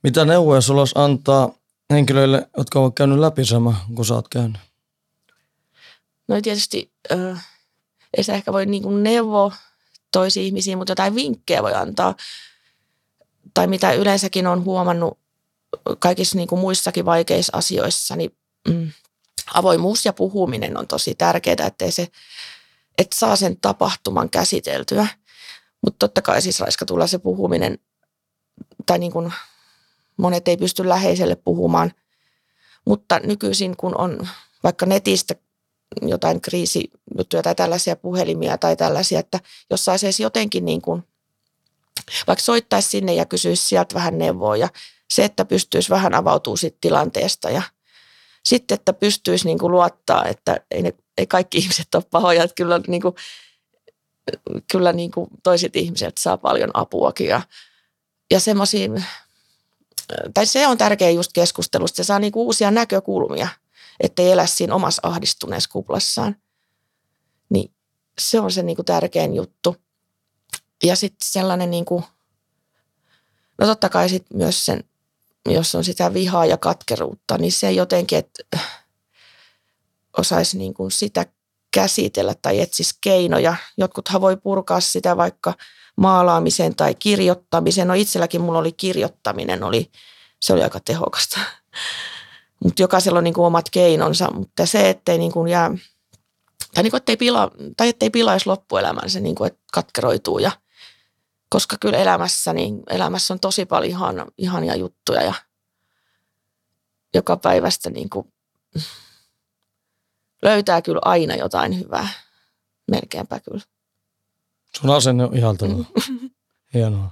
[0.03, 1.55] Mitä neuvoja sulla olisi antaa
[1.93, 4.61] henkilöille, jotka ovat käynyt läpi sama kuin sä oot käynyt?
[6.29, 7.49] No tietysti äh,
[8.17, 9.53] ei sitä ehkä voi niin neuvo
[10.13, 12.15] toisiin ihmisiin, mutta jotain vinkkejä voi antaa.
[13.55, 15.19] Tai mitä yleensäkin on huomannut
[15.99, 18.37] kaikissa niin kuin muissakin vaikeissa asioissa, niin
[18.69, 18.91] mm,
[19.55, 22.09] avoimuus ja puhuminen on tosi tärkeää, ettei se,
[22.99, 25.07] että saa sen tapahtuman käsiteltyä.
[25.85, 27.79] Mutta totta kai siis raiskatulla se puhuminen,
[28.87, 29.33] tai niin kuin
[30.17, 31.93] monet ei pysty läheiselle puhumaan.
[32.85, 34.29] Mutta nykyisin, kun on
[34.63, 35.35] vaikka netistä
[36.03, 41.03] jotain kriisijuttuja tai tällaisia puhelimia tai tällaisia, että jos saisi edes jotenkin niin kuin,
[42.27, 44.69] vaikka soittaisi sinne ja kysyisi sieltä vähän neuvoa ja
[45.11, 47.63] se, että pystyisi vähän avautumaan siitä tilanteesta ja
[48.45, 52.55] sitten, että pystyisi niin kuin luottaa, että ei, ne, ei kaikki ihmiset ole pahoja, että
[52.55, 53.15] kyllä, niin kuin,
[54.73, 57.43] kyllä niin kuin toiset ihmiset saa paljon apuakin ja,
[58.31, 59.05] ja semmoisiin,
[60.35, 63.49] tai se on tärkeä just keskustelusta, se saa niin kuin uusia näkökulmia,
[64.01, 66.37] ettei elä siinä omassa ahdistuneessa kuplassaan.
[67.49, 67.75] Niin
[68.21, 69.77] se on se niin kuin tärkein juttu.
[70.85, 72.05] Ja sitten sellainen, niin kuin,
[73.59, 74.85] no totta kai sit myös sen
[75.47, 78.59] jos on sitä vihaa ja katkeruutta, niin se jotenkin, että
[80.19, 81.27] osaisi niin kuin sitä
[81.71, 83.57] käsitellä tai etsisi keinoja.
[83.77, 85.55] Jotkuthan voi purkaa sitä vaikka
[85.97, 87.89] maalaamisen tai kirjoittamisen.
[87.89, 89.91] No itselläkin mulla oli kirjoittaminen, oli,
[90.41, 91.41] se oli aika tehokasta.
[92.65, 95.71] Mutta jokaisella on niin kuin omat keinonsa, mutta se, ettei niin kuin jää,
[96.75, 100.51] tai, niin kuin, ettei, pila, tai ettei pilaisi loppuelämänsä, niin kuin, että katkeroituu ja
[101.49, 105.35] koska kyllä elämässä, niin elämässä on tosi paljon ihan, ihania juttuja ja
[107.15, 108.33] joka päivästä niin kuin
[110.43, 112.09] löytää kyllä aina jotain hyvää.
[112.91, 113.63] Melkeinpä kyllä.
[114.81, 115.75] Sun asenne on ihaltava.
[116.09, 116.31] Mm.
[116.75, 117.11] Hienoa.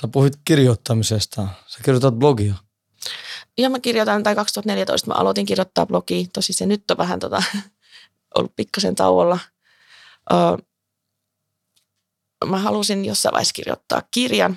[0.00, 1.48] Sä puhuit kirjoittamisesta.
[1.66, 2.54] Sä kirjoitat blogia.
[3.58, 6.26] Ja mä kirjoitan, tai 2014 mä aloitin kirjoittaa blogia.
[6.32, 7.42] Tosi se nyt on vähän tota,
[8.36, 9.38] ollut pikkasen tauolla.
[10.32, 10.34] Ö,
[12.44, 14.56] mä halusin jossain vaiheessa kirjoittaa kirjan,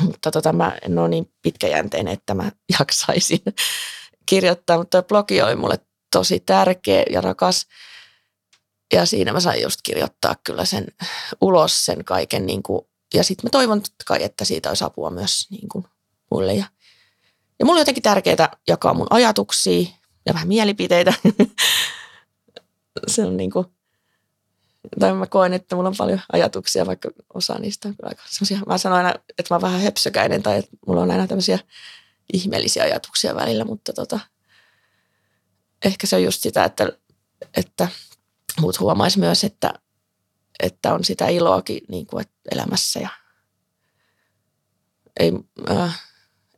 [0.00, 3.42] mutta tota, mä en ole niin pitkäjänteinen, että mä jaksaisin
[4.26, 5.78] kirjoittaa, mutta blogi oli mulle
[6.12, 7.66] tosi tärkeä ja rakas.
[8.92, 10.86] Ja siinä mä sain just kirjoittaa kyllä sen
[11.40, 12.46] ulos sen kaiken.
[12.46, 15.84] Niin kuin, ja sitten mä toivon totta kai, että siitä olisi apua myös niin kuin
[16.30, 16.54] mulle.
[16.54, 16.64] Ja,
[17.58, 19.88] ja mulle on jotenkin tärkeää jakaa mun ajatuksia
[20.26, 21.12] ja vähän mielipiteitä.
[23.06, 23.66] se on niin kuin,
[25.00, 28.60] tai mä koen, että mulla on paljon ajatuksia, vaikka osa niistä on kyllä aika semmoisia.
[28.66, 31.58] Mä sanon aina, että mä oon vähän höpsökäinen tai että mulla on aina tämmöisiä
[32.32, 34.20] ihmeellisiä ajatuksia välillä, mutta tota,
[35.84, 36.92] ehkä se on just sitä, että,
[37.56, 37.88] että
[38.60, 39.74] muut huomais myös, että,
[40.62, 43.08] että on sitä iloakin niin kuin, että elämässä ja
[45.20, 45.32] ei,
[45.70, 46.02] äh,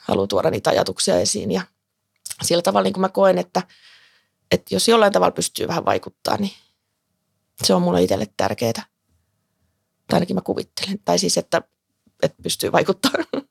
[0.00, 1.62] haluan tuoda niitä ajatuksia esiin ja
[2.42, 3.62] sillä tavalla niin kuin mä koen, että–
[4.52, 6.52] että jos jollain tavalla pystyy vähän vaikuttaa, niin
[7.64, 8.72] se on mulle itselle tärkeää.
[8.72, 8.84] Tai
[10.12, 10.98] ainakin mä kuvittelen.
[11.04, 11.62] Tai siis, että,
[12.22, 13.26] että pystyy vaikuttamaan.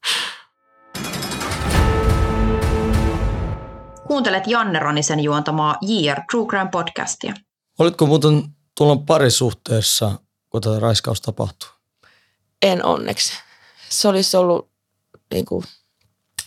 [4.11, 7.33] Kuuntelet Janne Ranisen juontamaa JR True Crime podcastia.
[7.79, 8.43] Olitko muuten
[8.77, 10.19] tuolla parisuhteessa,
[10.49, 11.69] kun tätä raiskaus tapahtui?
[12.61, 13.33] En onneksi.
[13.89, 14.69] Se olisi ollut,
[15.33, 15.63] niin kuin,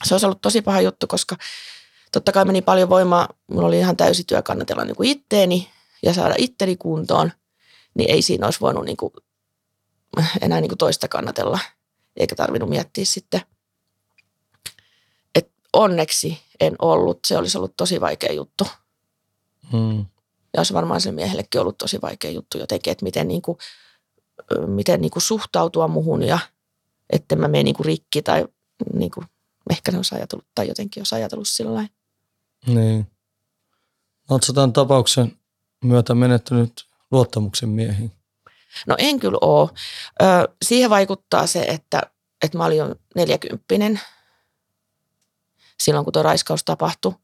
[0.05, 1.37] se olisi ollut tosi paha juttu, koska
[2.13, 3.29] totta kai meni paljon voimaa.
[3.51, 5.71] Mulla oli ihan täysi työ kannatella niin kuin itteeni
[6.03, 7.33] ja saada itteni kuntoon.
[7.95, 9.13] Niin ei siinä olisi voinut niin kuin,
[10.41, 11.59] enää niin kuin toista kannatella,
[12.17, 13.41] eikä tarvinnut miettiä sitten.
[15.75, 17.19] Onneksi en ollut.
[17.27, 18.67] Se olisi ollut tosi vaikea juttu.
[19.73, 19.99] Hmm.
[20.53, 23.59] Ja olisi varmaan sen miehellekin ollut tosi vaikea juttu jotenkin, että miten, niin kuin,
[24.67, 26.39] miten niin kuin suhtautua muhun ja
[27.11, 28.47] että mä menen niin kuin rikki tai
[28.93, 29.27] niin kuin,
[29.71, 31.93] ehkä ne olisi ajatellut tai jotenkin olisi ajatellut sillä lailla.
[32.67, 33.07] Niin.
[34.31, 35.39] Oletko tämän tapauksen
[35.85, 36.73] myötä menettänyt
[37.11, 38.13] luottamuksen miehiin?
[38.87, 39.71] No en kyllä ole.
[40.23, 40.25] Ö,
[40.65, 42.03] siihen vaikuttaa se, että,
[42.43, 44.01] että mä olin jo neljäkymppinen
[45.83, 47.15] silloin, kun tuo raiskaus tapahtui.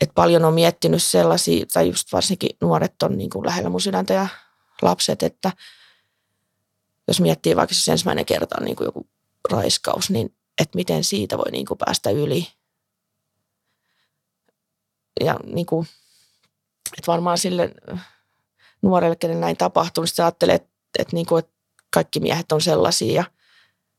[0.00, 4.14] Et paljon on miettinyt sellaisia, tai just varsinkin nuoret on niin kuin lähellä mun sydäntä
[4.14, 4.26] ja
[4.82, 5.52] lapset, että
[7.08, 9.08] jos miettii vaikka se ensimmäinen kerta niin kuin joku
[9.50, 12.48] raiskaus, niin että miten siitä voi niin kuin päästä yli.
[15.20, 15.86] Ja niin kuin,
[16.98, 17.74] että varmaan sille
[18.82, 21.52] nuorelle, kenen näin tapahtuu, niin se ajattelee, että, että, niin kuin, että
[21.90, 23.24] kaikki miehet on sellaisia ja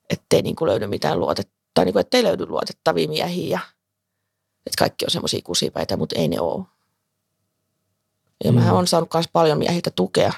[0.10, 3.60] ettei niin kuin löydy mitään luotet, tai niin kuin, ettei löydy luotettavia miehiä ja
[4.66, 6.66] että kaikki on semmoisia kusipäitä, mutta ei ne ole.
[8.44, 8.60] Ja mm.
[8.60, 10.34] mä oon saanut myös paljon miehiltä tukea.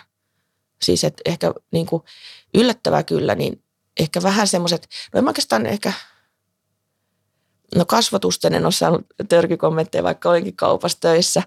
[0.81, 2.03] Siis että ehkä niin kuin
[2.53, 3.63] yllättävää kyllä, niin
[3.99, 5.93] ehkä vähän semmoiset, no en oikeastaan ehkä,
[7.75, 11.43] no kasvatusten en ole saanut törkykommentteja, vaikka olinkin kaupassa töissä.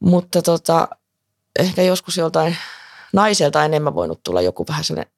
[0.00, 0.88] Mutta tota,
[1.58, 2.56] ehkä joskus joltain
[3.12, 5.12] naiselta enemmän voinut tulla joku vähän sellainen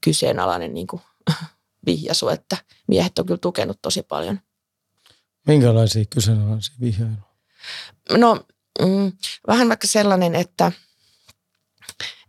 [0.00, 1.02] kyseenalainen niin kuin
[1.86, 4.40] vihjasu, että miehet on kyllä tukenut tosi paljon.
[5.46, 7.28] Minkälaisia kyseenalaisia vihjailuja?
[8.10, 8.44] No
[8.80, 9.12] mm,
[9.46, 10.72] vähän vaikka sellainen, että,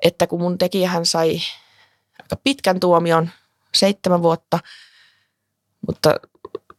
[0.03, 1.39] että kun mun tekijähän sai
[2.21, 3.29] aika pitkän tuomion,
[3.75, 4.59] seitsemän vuotta,
[5.87, 6.15] mutta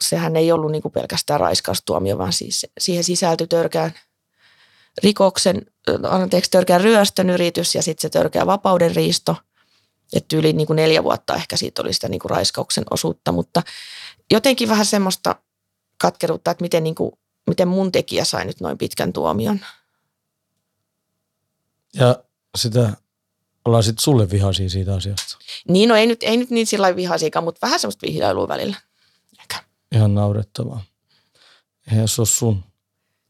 [0.02, 3.94] sehän ei ollut niin kuin pelkästään raiskaustuomio, vaan siis siihen sisältyi törkeän
[5.02, 5.66] rikoksen,
[6.08, 9.36] anteeksi, törkeän ryöstön yritys ja sitten se törkeä vapauden riisto.
[10.12, 13.62] Että yli niin kuin neljä vuotta ehkä siitä oli sitä niin kuin raiskauksen osuutta, mutta
[14.30, 15.36] jotenkin vähän semmoista
[15.98, 17.12] katkeruutta, että miten, niin kuin,
[17.46, 19.60] miten mun tekijä sai nyt noin pitkän tuomion.
[21.94, 22.24] Ja
[22.58, 22.92] sitä
[23.64, 25.38] ollaan sitten sulle vihaisia siitä asiasta.
[25.68, 28.76] Niin, no ei nyt, ei nyt niin sillä vihaisiakaan, mutta vähän semmoista vihjailua välillä.
[29.40, 29.64] Ehkä.
[29.92, 30.82] Ihan naurettavaa.
[31.90, 32.64] Eihän se ole sun.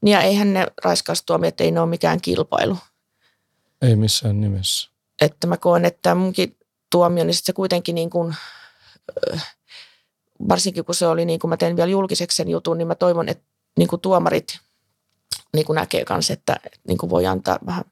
[0.01, 2.77] Niin ja eihän ne raiskaustuomiot, ei ne ole mikään kilpailu.
[3.81, 4.89] Ei missään nimessä.
[5.21, 6.57] Että mä koen, että munkin
[6.91, 8.35] tuomio, niin sit se kuitenkin niin kuin,
[10.49, 13.29] varsinkin kun se oli niin kuin mä tein vielä julkiseksi sen jutun, niin mä toivon,
[13.29, 13.43] että
[13.77, 14.59] niin kuin tuomarit
[15.53, 17.83] niin kuin näkee myös, että niin kuin voi antaa vähän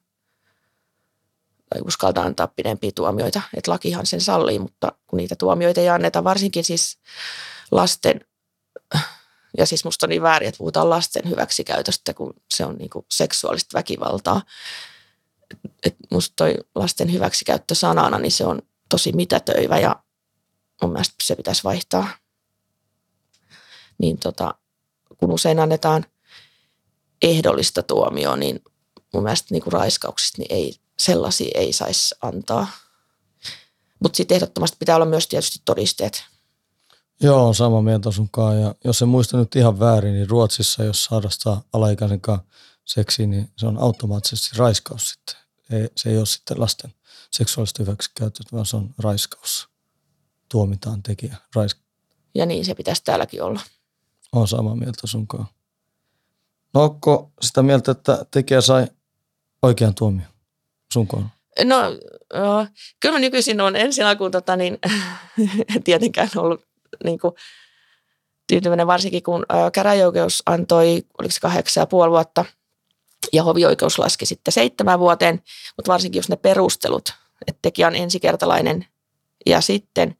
[1.70, 3.42] tai uskaltaa antaa pidempiä tuomioita.
[3.56, 6.98] Että lakihan sen sallii, mutta kun niitä tuomioita ei anneta, varsinkin siis
[7.70, 8.20] lasten,
[9.58, 13.06] ja siis musta on niin väärin, että puhutaan lasten hyväksikäytöstä, kun se on niin kuin
[13.10, 14.42] seksuaalista väkivaltaa.
[15.86, 19.96] Et musta toi lasten hyväksikäyttö sanana, niin se on tosi mitätöivä ja
[20.82, 22.08] mun mielestä se pitäisi vaihtaa.
[23.98, 24.54] Niin tota,
[25.16, 26.06] kun usein annetaan
[27.22, 28.62] ehdollista tuomioa, niin
[29.14, 32.66] mun mielestä niin kuin raiskauksista niin ei, sellaisia ei saisi antaa.
[34.02, 36.24] Mutta sitten ehdottomasti pitää olla myös tietysti todisteet.
[37.22, 38.60] Joo, on sama mieltä sunkaan.
[38.60, 42.20] Ja jos en muista nyt ihan väärin, niin Ruotsissa, jos harrastaa alaikäisen
[42.84, 45.49] seksiä, niin se on automaattisesti raiskaus sitten.
[45.70, 46.94] Ei, se ei ole sitten lasten
[47.30, 49.68] seksuaalista hyväksikäytöstä, vaan se on raiskaus.
[50.48, 51.36] Tuomitaan tekijä.
[51.54, 51.76] Rais...
[52.34, 53.60] Ja niin se pitäisi täälläkin olla.
[54.32, 55.46] On sama mieltä sunkaan.
[56.74, 58.86] No onko sitä mieltä, että tekijä sai
[59.62, 60.28] oikean tuomion
[60.92, 61.32] sunkaan?
[61.64, 61.76] No,
[63.00, 64.78] kyllä mä nykyisin on ensin alkuun tota, niin,
[65.84, 66.64] tietenkään ollut
[67.04, 67.34] niin kuin,
[68.46, 72.44] tyytyväinen, varsinkin kun ää, käräjäoikeus antoi, oliko se kahdeksan ja puoli vuotta,
[73.32, 75.42] ja hovioikeus laski sitten seitsemän vuoteen,
[75.76, 77.12] mutta varsinkin jos ne perustelut,
[77.46, 78.86] että tekijä on ensikertalainen
[79.46, 80.16] ja sitten,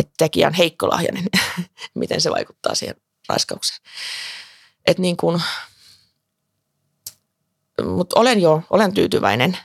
[0.00, 1.24] että tekijä on heikkolahjainen,
[1.94, 2.96] miten se vaikuttaa siihen
[3.28, 3.80] raiskaukseen.
[4.86, 5.42] Että niin kuin,
[7.84, 9.58] mutta olen jo, olen tyytyväinen.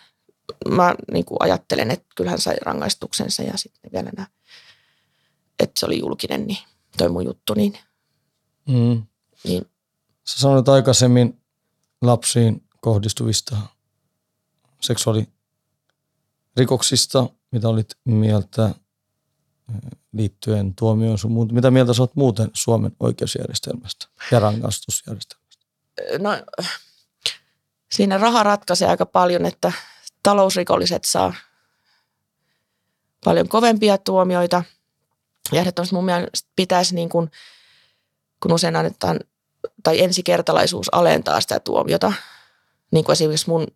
[0.69, 4.27] Mä niin kuin ajattelen, että kyllähän sai rangaistuksensa ja sitten vielä nämä,
[5.59, 6.57] että se oli julkinen, niin
[6.97, 7.77] toi mun juttu, niin,
[8.67, 9.03] Mm.
[9.43, 9.65] niin
[10.23, 11.42] Sä sanoit aikaisemmin
[12.07, 13.57] lapsiin kohdistuvista
[14.81, 18.75] seksuaalirikoksista, mitä olit mieltä.
[20.11, 21.53] liittyen tuomioon sun muuta.
[21.53, 25.65] Mitä mieltä sä oot muuten Suomen oikeusjärjestelmästä ja rangaistusjärjestelmästä?
[26.19, 26.29] No,
[27.91, 29.71] siinä raha ratkaisee aika paljon, että
[30.23, 31.33] talousrikolliset saa
[33.25, 34.63] paljon kovempia tuomioita.
[35.51, 37.31] Ja ehdottomasti mun mielestä pitäisi, niin kuin,
[38.39, 39.19] kun usein annetaan,
[39.83, 42.13] tai ensikertalaisuus alentaa sitä tuomiota,
[42.91, 43.67] niin kuin esimerkiksi mun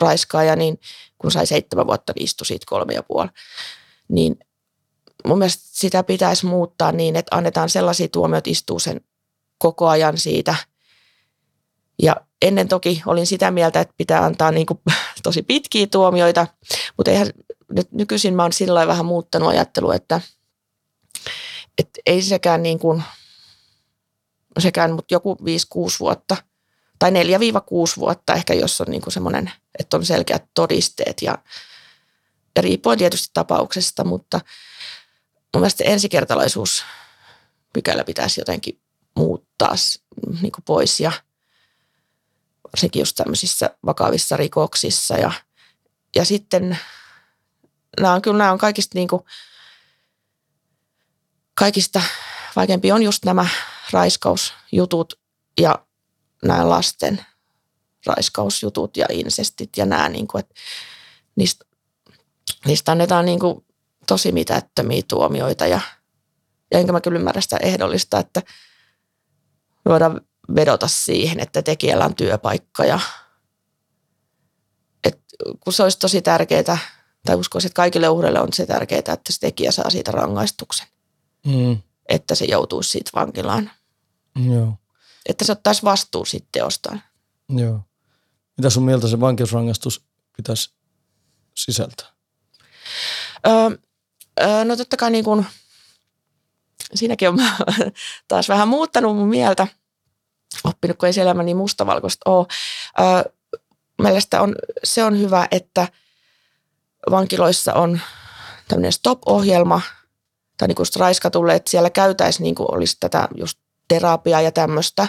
[0.00, 0.80] raiskaaja, niin
[1.18, 3.28] kun sai seitsemän vuotta, niin istui siitä kolme ja puoli.
[4.08, 4.38] Niin
[5.26, 9.00] mun mielestä sitä pitäisi muuttaa niin, että annetaan sellaisia tuomioita, istuu sen
[9.58, 10.54] koko ajan siitä.
[12.02, 14.80] Ja ennen toki olin sitä mieltä, että pitää antaa niin kuin
[15.22, 16.46] tosi pitkiä tuomioita,
[16.96, 17.26] mutta eihän,
[17.72, 20.20] nyt nykyisin mä oon sillä vähän muuttanut ajattelua, että,
[21.78, 23.02] että ei sekään niin kuin,
[24.58, 25.44] sekään, mutta joku 5-6
[26.00, 26.36] vuotta
[26.98, 27.14] tai 4-6
[27.96, 31.22] vuotta ehkä, jos on niin kuin semmoinen, että on selkeät todisteet.
[31.22, 31.38] Ja,
[32.56, 34.40] ja riippuen tietysti tapauksesta, mutta
[35.54, 36.84] mun mielestä ensikertalaisuus
[37.72, 38.80] pykälä pitäisi jotenkin
[39.16, 39.74] muuttaa
[40.42, 41.12] niin kuin pois ja
[42.76, 45.14] sekin just tämmöisissä vakavissa rikoksissa.
[45.14, 45.32] Ja,
[46.16, 46.78] ja sitten
[48.00, 49.22] nämä on, kyllä nämä on kaikista niin kuin,
[51.54, 52.02] kaikista
[52.56, 53.46] vaikeampi on just nämä
[53.92, 55.14] raiskausjutut
[55.60, 55.86] ja
[56.44, 57.24] nämä lasten
[58.06, 60.54] raiskausjutut ja insestit ja nämä, niin kuin, että
[61.36, 61.64] niistä,
[62.66, 63.64] niistä annetaan niin kuin
[64.06, 65.80] tosi mitättömiä tuomioita ja,
[66.70, 68.42] ja enkä mä kyllä ymmärrä sitä ehdollista, että
[69.88, 70.20] voidaan
[70.54, 73.00] vedota siihen, että tekijällä on työpaikka ja
[75.04, 75.20] et
[75.60, 76.78] kun se olisi tosi tärkeää,
[77.26, 80.86] tai uskoisin, että kaikille uhreille on se tärkeää, että se tekijä saa siitä rangaistuksen.
[81.46, 81.78] Mm.
[82.08, 83.70] Että se joutuisi siitä vankilaan.
[84.36, 84.74] Joo.
[85.26, 87.02] Että se ottaisi vastuun siitä teostaan.
[87.48, 87.80] Joo.
[88.56, 90.04] Mitä sun mieltä se vankeusrangaistus
[90.36, 90.74] pitäisi
[91.54, 92.06] sisältää?
[93.46, 93.70] Öö,
[94.40, 95.44] öö, no totta kai niin kun,
[96.94, 97.38] siinäkin on
[98.28, 99.66] taas vähän muuttanut mun mieltä.
[100.64, 102.46] Oppinut, kun ei se elämä niin mustavalkoista ole.
[103.00, 103.32] Öö,
[104.02, 105.88] mielestäni on, se on hyvä, että
[107.10, 108.00] vankiloissa on
[108.68, 109.80] tämmöinen stop-ohjelma,
[110.56, 113.58] tai niin kuin raiskatulle, että siellä käytäisiin niin kuin olisi tätä just
[113.90, 115.08] terapiaa ja tämmöistä.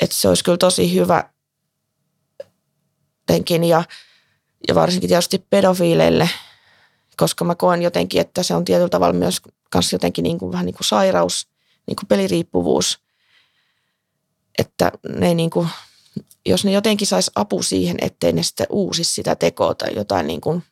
[0.00, 1.30] Että se olisi kyllä tosi hyvä
[3.20, 3.84] jotenkin ja,
[4.68, 6.30] ja varsinkin tietysti pedofiileille,
[7.16, 9.40] koska mä koen jotenkin, että se on tietyllä tavalla myös
[9.70, 11.48] kanssa jotenkin niin kuin, vähän niin kuin sairaus,
[11.86, 12.98] niin kuin peliriippuvuus,
[14.58, 15.68] että ne niin kuin,
[16.46, 20.40] jos ne jotenkin sais apu siihen, ettei ne sitten uusi sitä tekoa tai jotain niin
[20.40, 20.62] kuin,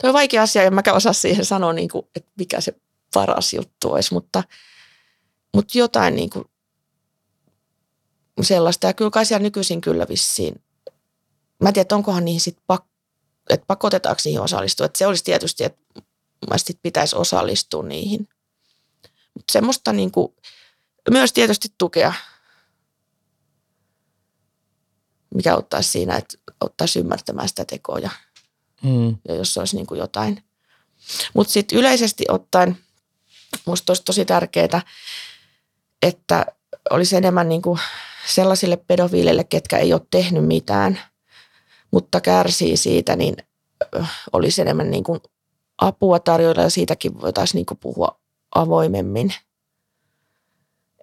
[0.00, 2.74] Tuo on vaikea asia, en mäkään osaa siihen sanoa, niin kuin, että mikä se
[3.14, 4.44] paras juttu olisi, mutta,
[5.54, 6.44] mutta jotain niin kuin
[8.42, 8.86] sellaista.
[8.86, 10.62] Ja kyllä kai siellä nykyisin kyllä vissiin.
[11.62, 12.84] Mä en tiedä, onkohan niihin sitten pak,
[13.50, 14.86] että pakotetaanko niihin osallistua.
[14.86, 15.80] Että se olisi tietysti, että
[16.56, 18.28] sit pitäisi osallistua niihin.
[19.34, 20.34] Mutta semmoista niin kuin,
[21.10, 22.12] myös tietysti tukea,
[25.34, 28.10] mikä ottaisi siinä, että ottaisi ymmärtämään sitä tekoa ja
[28.82, 29.16] mm.
[29.28, 30.44] ja jos olisi niin kuin jotain.
[31.34, 32.76] Mutta sitten yleisesti ottaen
[33.66, 34.82] minusta olisi tosi tärkeää,
[36.04, 36.46] että
[36.90, 37.80] olisi enemmän niin kuin
[38.26, 41.00] sellaisille pedofiileille, ketkä ei ole tehnyt mitään,
[41.90, 43.36] mutta kärsii siitä, niin
[44.32, 45.20] olisi enemmän niin kuin
[45.78, 48.20] apua tarjoilla ja siitäkin voitaisiin niin kuin puhua
[48.54, 49.34] avoimemmin.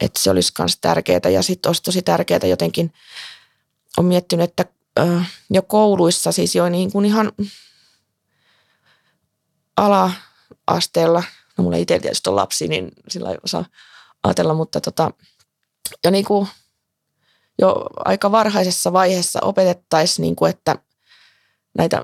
[0.02, 2.94] Että se olisi myös tärkeää ja sitten olisi tosi tärkeää jotenkin,
[3.98, 4.66] on miettinyt, että
[5.50, 7.32] jo kouluissa, siis jo niin kuin ihan
[9.78, 11.24] ala-asteella,
[11.58, 13.66] no mulla itse tietysti on lapsi, niin sillä ei osaa
[14.24, 15.12] ajatella, mutta tota,
[16.04, 16.48] jo, niin kuin,
[17.60, 20.76] jo aika varhaisessa vaiheessa opetettaisiin, niin kuin, että
[21.78, 22.04] näitä,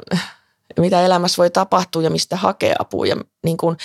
[0.79, 3.05] mitä elämässä voi tapahtua ja mistä hakea apua.
[3.05, 3.77] Ja niin kuin,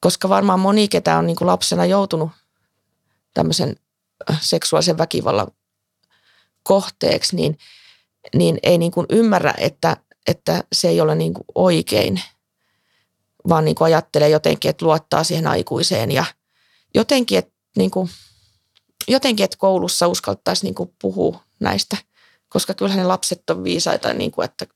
[0.00, 2.30] koska varmaan moni, ketä on niin kuin lapsena joutunut
[3.34, 3.76] tämmöisen
[4.40, 5.48] seksuaalisen väkivallan
[6.62, 7.58] kohteeksi, niin,
[8.34, 12.22] niin ei niin kuin ymmärrä, että, että se ei ole niin kuin oikein–
[13.48, 16.24] vaan niin kuin ajattelee jotenkin, että luottaa siihen aikuiseen ja
[16.94, 18.10] jotenkin, että, niin kuin,
[19.08, 21.96] jotenkin, että koulussa uskaltaisi niin kuin puhua näistä,
[22.48, 24.66] koska kyllähän ne lapset on viisaita, niin kuin, että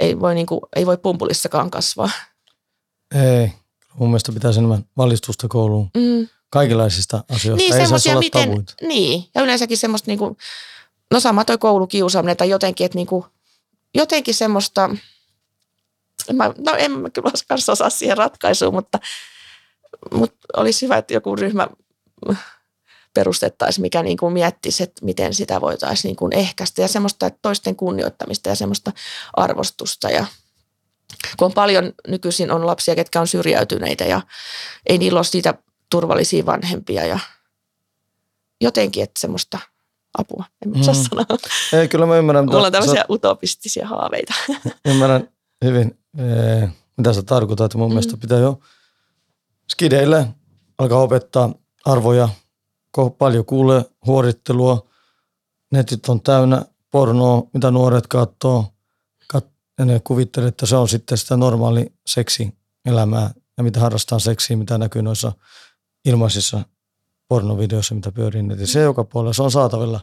[0.00, 2.10] ei voi, niin kuin, ei voi pumpulissakaan kasvaa.
[3.14, 3.52] Ei,
[3.94, 5.90] mun mielestä pitäisi enemmän valistusta kouluun.
[5.96, 6.28] Mm.
[6.50, 7.68] Kaikenlaisista asioista.
[7.68, 8.74] Niin, ei saa miten, tabuita.
[8.82, 10.36] Niin, ja yleensäkin semmoista, niin kuin,
[11.10, 13.24] no sama toi koulukiusaaminen tai jotenkin, että niin kuin,
[13.94, 14.90] jotenkin semmoista–
[16.32, 17.30] Mä, no en mä kyllä
[17.68, 18.98] osaa siihen ratkaisuun, mutta,
[20.12, 21.68] mutta olisi hyvä, että joku ryhmä
[23.14, 27.38] perustettaisiin, mikä niin kuin miettisi, että miten sitä voitaisiin niin kuin ehkäistä ja semmoista että
[27.42, 28.92] toisten kunnioittamista ja semmoista
[29.36, 30.26] arvostusta ja
[31.38, 34.20] kun on paljon nykyisin on lapsia, ketkä on syrjäytyneitä ja
[34.86, 35.54] ei niillä ole niitä
[35.90, 37.18] turvallisia vanhempia ja
[38.60, 39.58] jotenkin, että semmoista
[40.18, 40.82] apua, en Mm.
[40.82, 41.26] sanoa.
[41.72, 44.34] Ei, kyllä mä ymmärrän, Mulla on tämmöisiä sä, utopistisia haaveita.
[44.90, 45.28] ymmärrän
[45.64, 47.64] hyvin, ee, mitä sä tarkoitat.
[47.64, 47.94] että Mun Mm.
[47.94, 48.60] mielestä pitää jo
[49.68, 50.26] skideille
[50.78, 51.54] alkaa opettaa
[51.92, 52.28] arvoja.
[53.18, 54.88] Paljon kuulee huorittelua.
[55.72, 58.64] Netit on täynnä pornoa, mitä nuoret katsoo.
[59.34, 64.56] Kat- ja ne kuvittelee, että se on sitten sitä normaali seksi-elämää ja mitä harrastaa seksiä,
[64.56, 65.32] mitä näkyy noissa
[66.04, 66.64] ilmaisissa
[67.28, 68.72] pornovideoissa, mitä pyörii netissä.
[68.72, 70.00] Se joka puolella, se on saatavilla.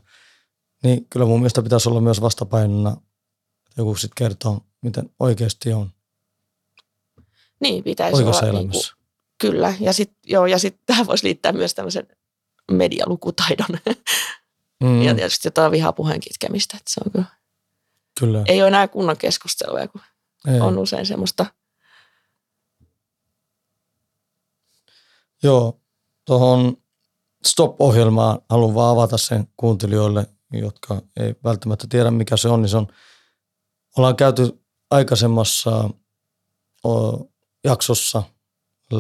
[0.84, 5.92] Niin kyllä mun mielestä pitäisi olla myös vastapainona, että joku sitten kertoo, miten oikeasti on
[7.60, 8.80] niin, pitäisi oikeassa olla elämässä.
[8.80, 9.05] Niin kuin,
[9.38, 9.74] kyllä.
[9.80, 12.08] Ja sitten joo, ja sit tähän voisi liittää myös tämmöisen
[12.72, 13.80] medialukutaidon
[14.84, 16.78] mm, ja tietysti jotain vihapuheen kitkemistä.
[16.78, 17.26] Että se on kyllä,
[18.20, 18.44] kyllä.
[18.48, 20.02] ei ole enää kunnon keskustelua, kun
[20.48, 20.60] Ei.
[20.60, 21.46] on usein semmoista.
[25.44, 25.80] Joo,
[26.26, 26.78] tuohon
[27.46, 32.78] Stop-ohjelmaan haluan vaan avata sen kuuntelijoille, jotka ei välttämättä tiedä mikä se on, niin se
[32.78, 32.88] on,
[33.98, 34.60] ollaan käyty
[34.92, 35.90] aikaisemmassa
[37.64, 38.24] jaksossa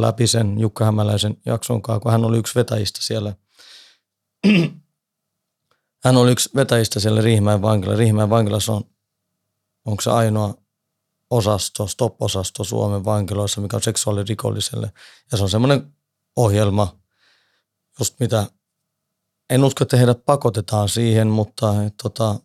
[0.01, 3.33] läpi sen Jukka Hämäläisen jakson kanssa, kun hän oli yksi vetäjistä siellä.
[6.03, 7.95] Hän oli yksi vetäjistä siellä Riihimäen vankila.
[7.95, 8.83] Riihimäen vankilassa on,
[9.85, 10.53] onko se ainoa
[11.29, 14.91] osasto, stop-osasto Suomen vankiloissa, mikä on seksuaalirikolliselle.
[15.31, 15.93] Ja se on semmoinen
[16.35, 16.97] ohjelma,
[17.99, 18.47] just mitä,
[19.49, 22.39] en usko, että heidät pakotetaan siihen, mutta et, tota,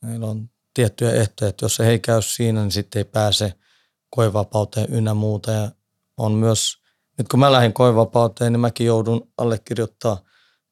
[0.00, 3.54] meillä on tiettyjä ehtoja, että jos he ei käy siinä, niin sitten ei pääse
[4.10, 5.50] koevapauteen ynnä muuta.
[5.50, 5.70] Ja
[6.22, 6.76] on myös,
[7.18, 10.22] nyt kun mä lähdin koevapauteen, niin mäkin joudun allekirjoittaa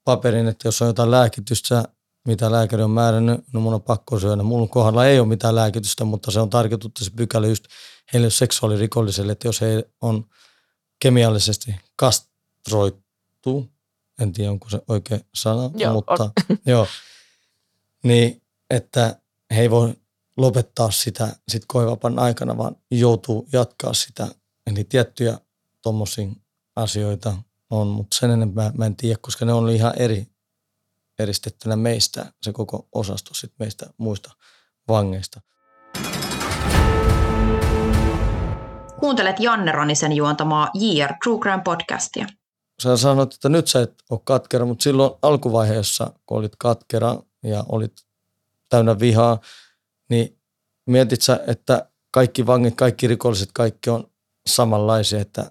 [0.05, 1.85] paperin, että jos on jotain lääkitystä,
[2.27, 4.43] mitä lääkäri on määrännyt, no mun on pakko syödä.
[4.43, 7.65] Mulla kohdalla ei ole mitään lääkitystä, mutta se on tarkoitettu se pykälä just
[8.13, 10.27] heille seksuaalirikolliselle, että jos he on
[11.01, 13.71] kemiallisesti kastroitu,
[14.21, 16.31] en tiedä onko se oikea sana, Joo, mutta
[16.67, 16.87] joo,
[18.03, 19.21] niin että
[19.51, 19.95] he ei voi
[20.37, 24.29] lopettaa sitä sit koevapan aikana, vaan joutuu jatkaa sitä.
[24.71, 25.39] Eli tiettyjä
[25.83, 26.29] tuommoisia
[26.77, 27.37] asioita
[27.71, 30.27] on, mutta sen enempää mä en tiedä, koska ne on ihan eri
[31.19, 34.31] eristettynä meistä, se koko osasto sit meistä muista
[34.89, 35.41] vangeista.
[39.01, 42.27] Kuuntelet Janne Ronisen juontamaa JR True Crime podcastia.
[42.83, 47.65] Sä sanoit, että nyt sä et ole katkera, mutta silloin alkuvaiheessa, kun olit katkera ja
[47.69, 47.93] olit
[48.69, 49.41] täynnä vihaa,
[50.11, 50.39] niin
[50.87, 54.10] mietit sä, että kaikki vangit, kaikki rikolliset, kaikki on
[54.51, 55.51] samanlaisia, että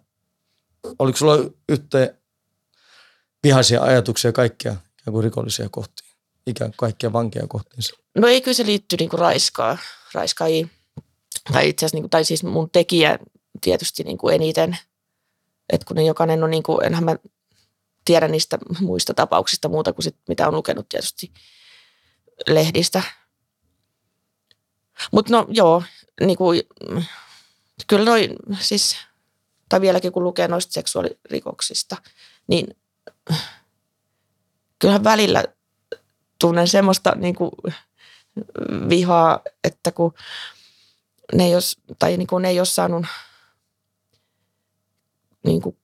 [0.99, 1.35] oliko sulla
[1.69, 2.17] yhteen
[3.43, 6.09] vihaisia ajatuksia kaikkia ikään kuin rikollisia kohtiin,
[6.47, 7.83] ikään kuin kaikkia vankia kohtiin?
[8.15, 9.77] No ei kyllä se liittyy niinku raiskaa,
[10.13, 10.71] raiskaajiin.
[11.53, 13.19] Tai itse asiassa, niinku, tai siis mun tekijä
[13.61, 14.77] tietysti niinku eniten.
[15.69, 17.15] Että kun ne jokainen on, niinku, enhän mä
[18.05, 21.31] tiedä niistä muista tapauksista muuta kuin sit, mitä on lukenut tietysti
[22.47, 23.03] lehdistä.
[25.11, 25.83] Mutta no joo,
[26.21, 26.51] niinku,
[26.89, 27.03] mm,
[27.87, 28.97] kyllä noi siis,
[29.69, 31.97] tai vieläkin kun lukee noista seksuaalirikoksista,
[32.47, 32.77] niin
[34.79, 35.43] kyllähän välillä
[36.39, 37.51] tunnen semmoista niin kuin
[38.89, 40.13] vihaa, että kun
[41.33, 43.05] ne ei olisi, tai niin kuin ne ei ole saanut
[45.45, 45.77] niin kuin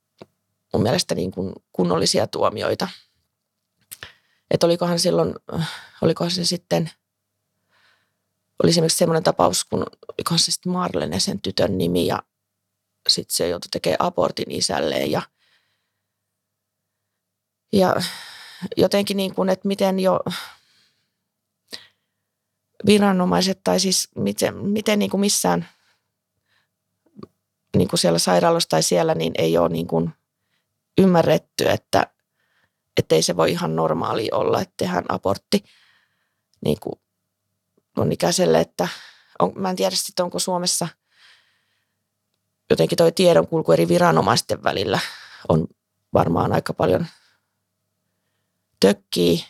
[0.74, 2.88] mun mielestä niin kuin kunnollisia tuomioita.
[4.52, 5.36] Että olikohan silloin,
[6.02, 6.92] olikohan se sitten,
[8.64, 12.24] oli esimerkiksi semmoinen tapaus, kun olikohan se sitten Marlene sen tytön nimi ja
[13.10, 15.22] sitten se joutui tekemään abortin isälleen ja,
[17.74, 17.96] ja
[18.78, 20.20] jotenkin niin kuin, että miten jo
[22.86, 25.70] viranomaiset tai siis miten, miten niin kuin missään
[27.78, 30.14] niin kuin siellä sairaalassa tai siellä niin ei ole niin kuin
[30.98, 32.08] ymmärretty, että
[33.12, 35.64] ei se voi ihan normaali olla, että tehdään abortti
[36.66, 37.00] niin kuin
[37.98, 38.88] on ikäiselle, että
[39.40, 40.88] on, mä en tiedä sitten, onko Suomessa
[42.70, 45.00] jotenkin toi tiedonkulku eri viranomaisten välillä
[45.50, 45.68] on
[46.14, 47.08] varmaan aika paljon
[48.80, 49.46] tökkii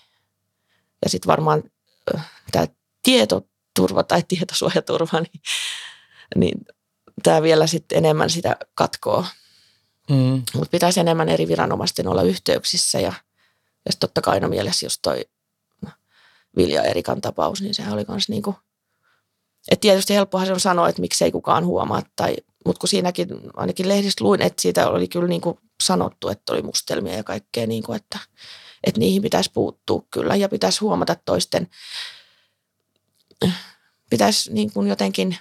[1.03, 1.63] ja sitten varmaan
[2.51, 2.67] tämä
[3.03, 5.41] tietoturva tai tietosuojaturva, niin,
[6.35, 6.65] niin
[7.23, 9.25] tämä vielä sitten enemmän sitä katkoo.
[10.09, 10.43] Mm.
[10.53, 13.13] Mutta pitäisi enemmän eri viranomaisten olla yhteyksissä ja,
[13.85, 15.25] ja sit totta kai aina mielessä just toi
[16.57, 18.55] Vilja Erikan tapaus, niin sehän oli kans niinku,
[19.71, 22.35] että tietysti helppohan se on sanoa, että miksei kukaan huomaa, tai,
[22.65, 27.13] mutta kun siinäkin ainakin lehdistä luin, että siitä oli kyllä niinku sanottu, että oli mustelmia
[27.13, 28.19] ja kaikkea, niinku, että,
[28.83, 31.69] että niihin pitäisi puuttua kyllä ja pitäisi huomata toisten,
[34.09, 35.37] pitäisi niin kuin jotenkin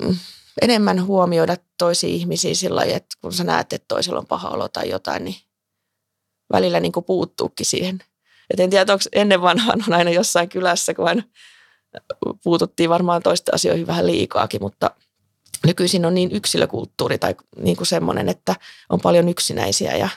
[0.00, 0.16] mm,
[0.62, 4.68] enemmän huomioida toisia ihmisiä sillä lailla, että kun sä näet, että toisella on paha olo
[4.68, 5.36] tai jotain, niin
[6.52, 7.98] välillä niin kuin puuttuukin siihen.
[8.50, 11.22] Et en tiedä, onko ennen vanhaan on aina jossain kylässä, kun aina
[12.44, 14.90] puututtiin varmaan toisten asioihin vähän liikaakin, mutta
[15.66, 18.56] nykyisin on niin yksilökulttuuri tai niin kuin semmoinen, että
[18.88, 20.08] on paljon yksinäisiä ja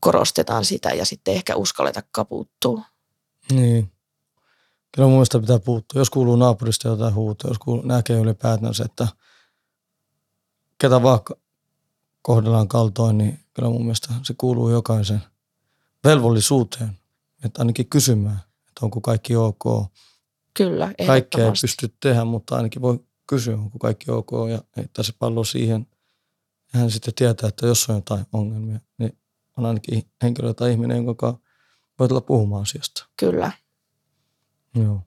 [0.00, 2.82] korostetaan sitä ja sitten ehkä uskalletakaan puuttuu.
[3.52, 3.92] Niin.
[4.94, 6.00] Kyllä mielestä pitää puuttua.
[6.00, 9.08] Jos kuuluu naapurista jotain huutoa, jos kuuluu, näkee ylipäätänsä, että
[10.78, 11.20] ketä vaan
[12.22, 15.22] kohdellaan kaltoin, niin kyllä mun mielestä se kuuluu jokaisen
[16.06, 16.98] velvollisuuteen.
[17.44, 19.64] Että ainakin kysymään, että onko kaikki ok.
[20.54, 25.12] Kyllä, Kaikkea ei pysty tehdä, mutta ainakin voi kysyä, onko kaikki ok ja heittää se
[25.18, 25.86] pallo siihen.
[26.72, 29.18] Ja hän sitten tietää, että jos on jotain ongelmia, niin
[29.56, 31.38] on ainakin henkilö tai ihminen, jonka
[31.98, 33.06] voi tulla puhumaan asiasta.
[33.16, 33.52] Kyllä.
[34.74, 35.00] Joo.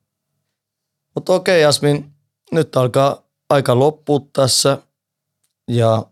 [1.16, 2.14] Mutta okei Jasmin,
[2.52, 4.78] nyt alkaa aika loppua tässä
[5.68, 6.06] ja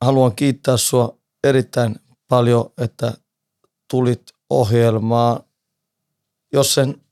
[0.00, 1.96] haluan kiittää sua erittäin
[2.28, 3.12] paljon, että
[3.90, 5.40] tulit ohjelmaan.
[6.52, 7.02] Jos sen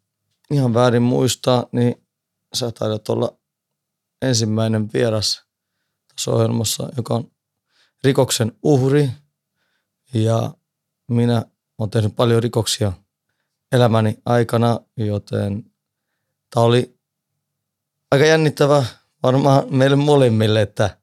[0.51, 2.07] ihan väärin muistaa, niin
[2.55, 3.39] sä taidat olla
[4.23, 5.45] ensimmäinen vieras
[6.09, 7.31] tässä ohjelmassa, joka on
[8.05, 9.11] rikoksen uhri.
[10.15, 10.55] Ja
[11.11, 11.45] minä
[11.79, 12.93] olen tehnyt paljon rikoksia
[13.73, 15.71] elämäni aikana, joten
[16.51, 16.99] tämä oli
[18.11, 18.85] aika jännittävä
[19.23, 20.99] varmaan meille molemmille, että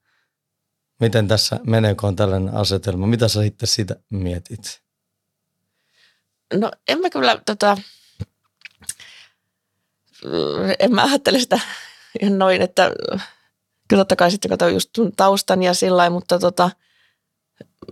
[0.99, 3.07] miten tässä menee, kun on tällainen asetelma.
[3.07, 4.80] Mitä sä sitten siitä mietit?
[6.53, 7.77] No en mä kyllä tota,
[10.79, 11.59] en mä ajattele sitä
[12.29, 12.91] noin, että
[13.87, 16.71] kyllä totta kai sitten katsoin just taustan ja sillä mutta tota,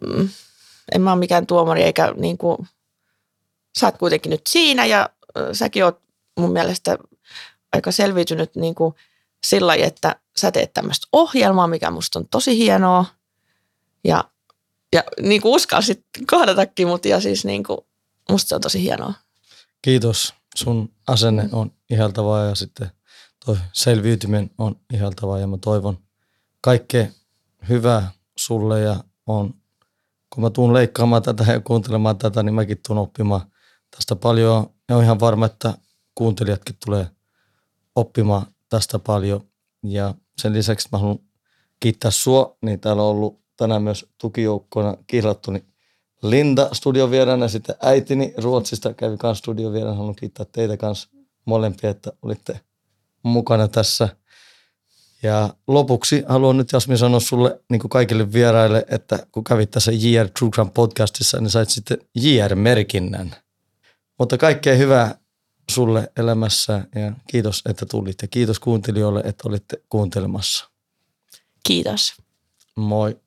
[0.02, 0.30] mm,
[0.96, 2.68] en mä ole mikään tuomari eikä niin kuin,
[3.80, 5.10] sä oot kuitenkin nyt siinä ja
[5.54, 6.02] säkin oot
[6.38, 6.98] mun mielestä
[7.74, 8.96] aika selviytynyt niin kuin
[9.44, 13.06] sillä että sä teet tämmöistä ohjelmaa, mikä musta on tosi hienoa.
[14.04, 14.24] Ja,
[14.94, 17.80] ja niin kuin uskalsit kohdatakin mut ja siis niin kuin,
[18.30, 19.14] musta se on tosi hienoa.
[19.82, 20.34] Kiitos.
[20.56, 22.92] Sun asenne on ihaltavaa ja sitten
[23.46, 25.98] toi selviytyminen on ihaltavaa ja mä toivon
[26.62, 27.08] kaikkea
[27.70, 29.54] hyvää sulle ja on,
[30.30, 33.52] kun mä tuun leikkaamaan tätä ja kuuntelemaan tätä, niin mäkin tuun oppimaan
[33.96, 35.74] tästä paljon ja on ihan varma, että
[36.16, 37.08] kuuntelijatkin tulee
[37.96, 39.48] oppimaan tästä paljon
[39.84, 41.20] ja sen lisäksi mä haluan
[41.80, 45.74] kiittää sua, niin täällä on ollut tänään myös tukijoukkona kihlattu, niin
[46.22, 49.98] Linda studiovieraana sitten äitini Ruotsista kävi kanssa studiovieraana.
[49.98, 51.10] Haluan kiittää teitä kanssa
[51.46, 52.60] molempia, että olitte
[53.24, 54.10] mukana tässä.
[55.24, 59.92] Ja lopuksi haluan nyt Jasmin sanoa sulle niin kuin kaikille vieraille, että kun kävit tässä
[59.92, 63.36] JR True Crime podcastissa, niin sait sitten JR-merkinnän.
[64.20, 65.16] Mutta kaikkea hyvää
[65.72, 70.70] sulle elämässä ja kiitos, että tulit ja kiitos kuuntelijoille, että olitte kuuntelemassa.
[71.64, 72.14] Kiitos.
[72.76, 73.18] Moi.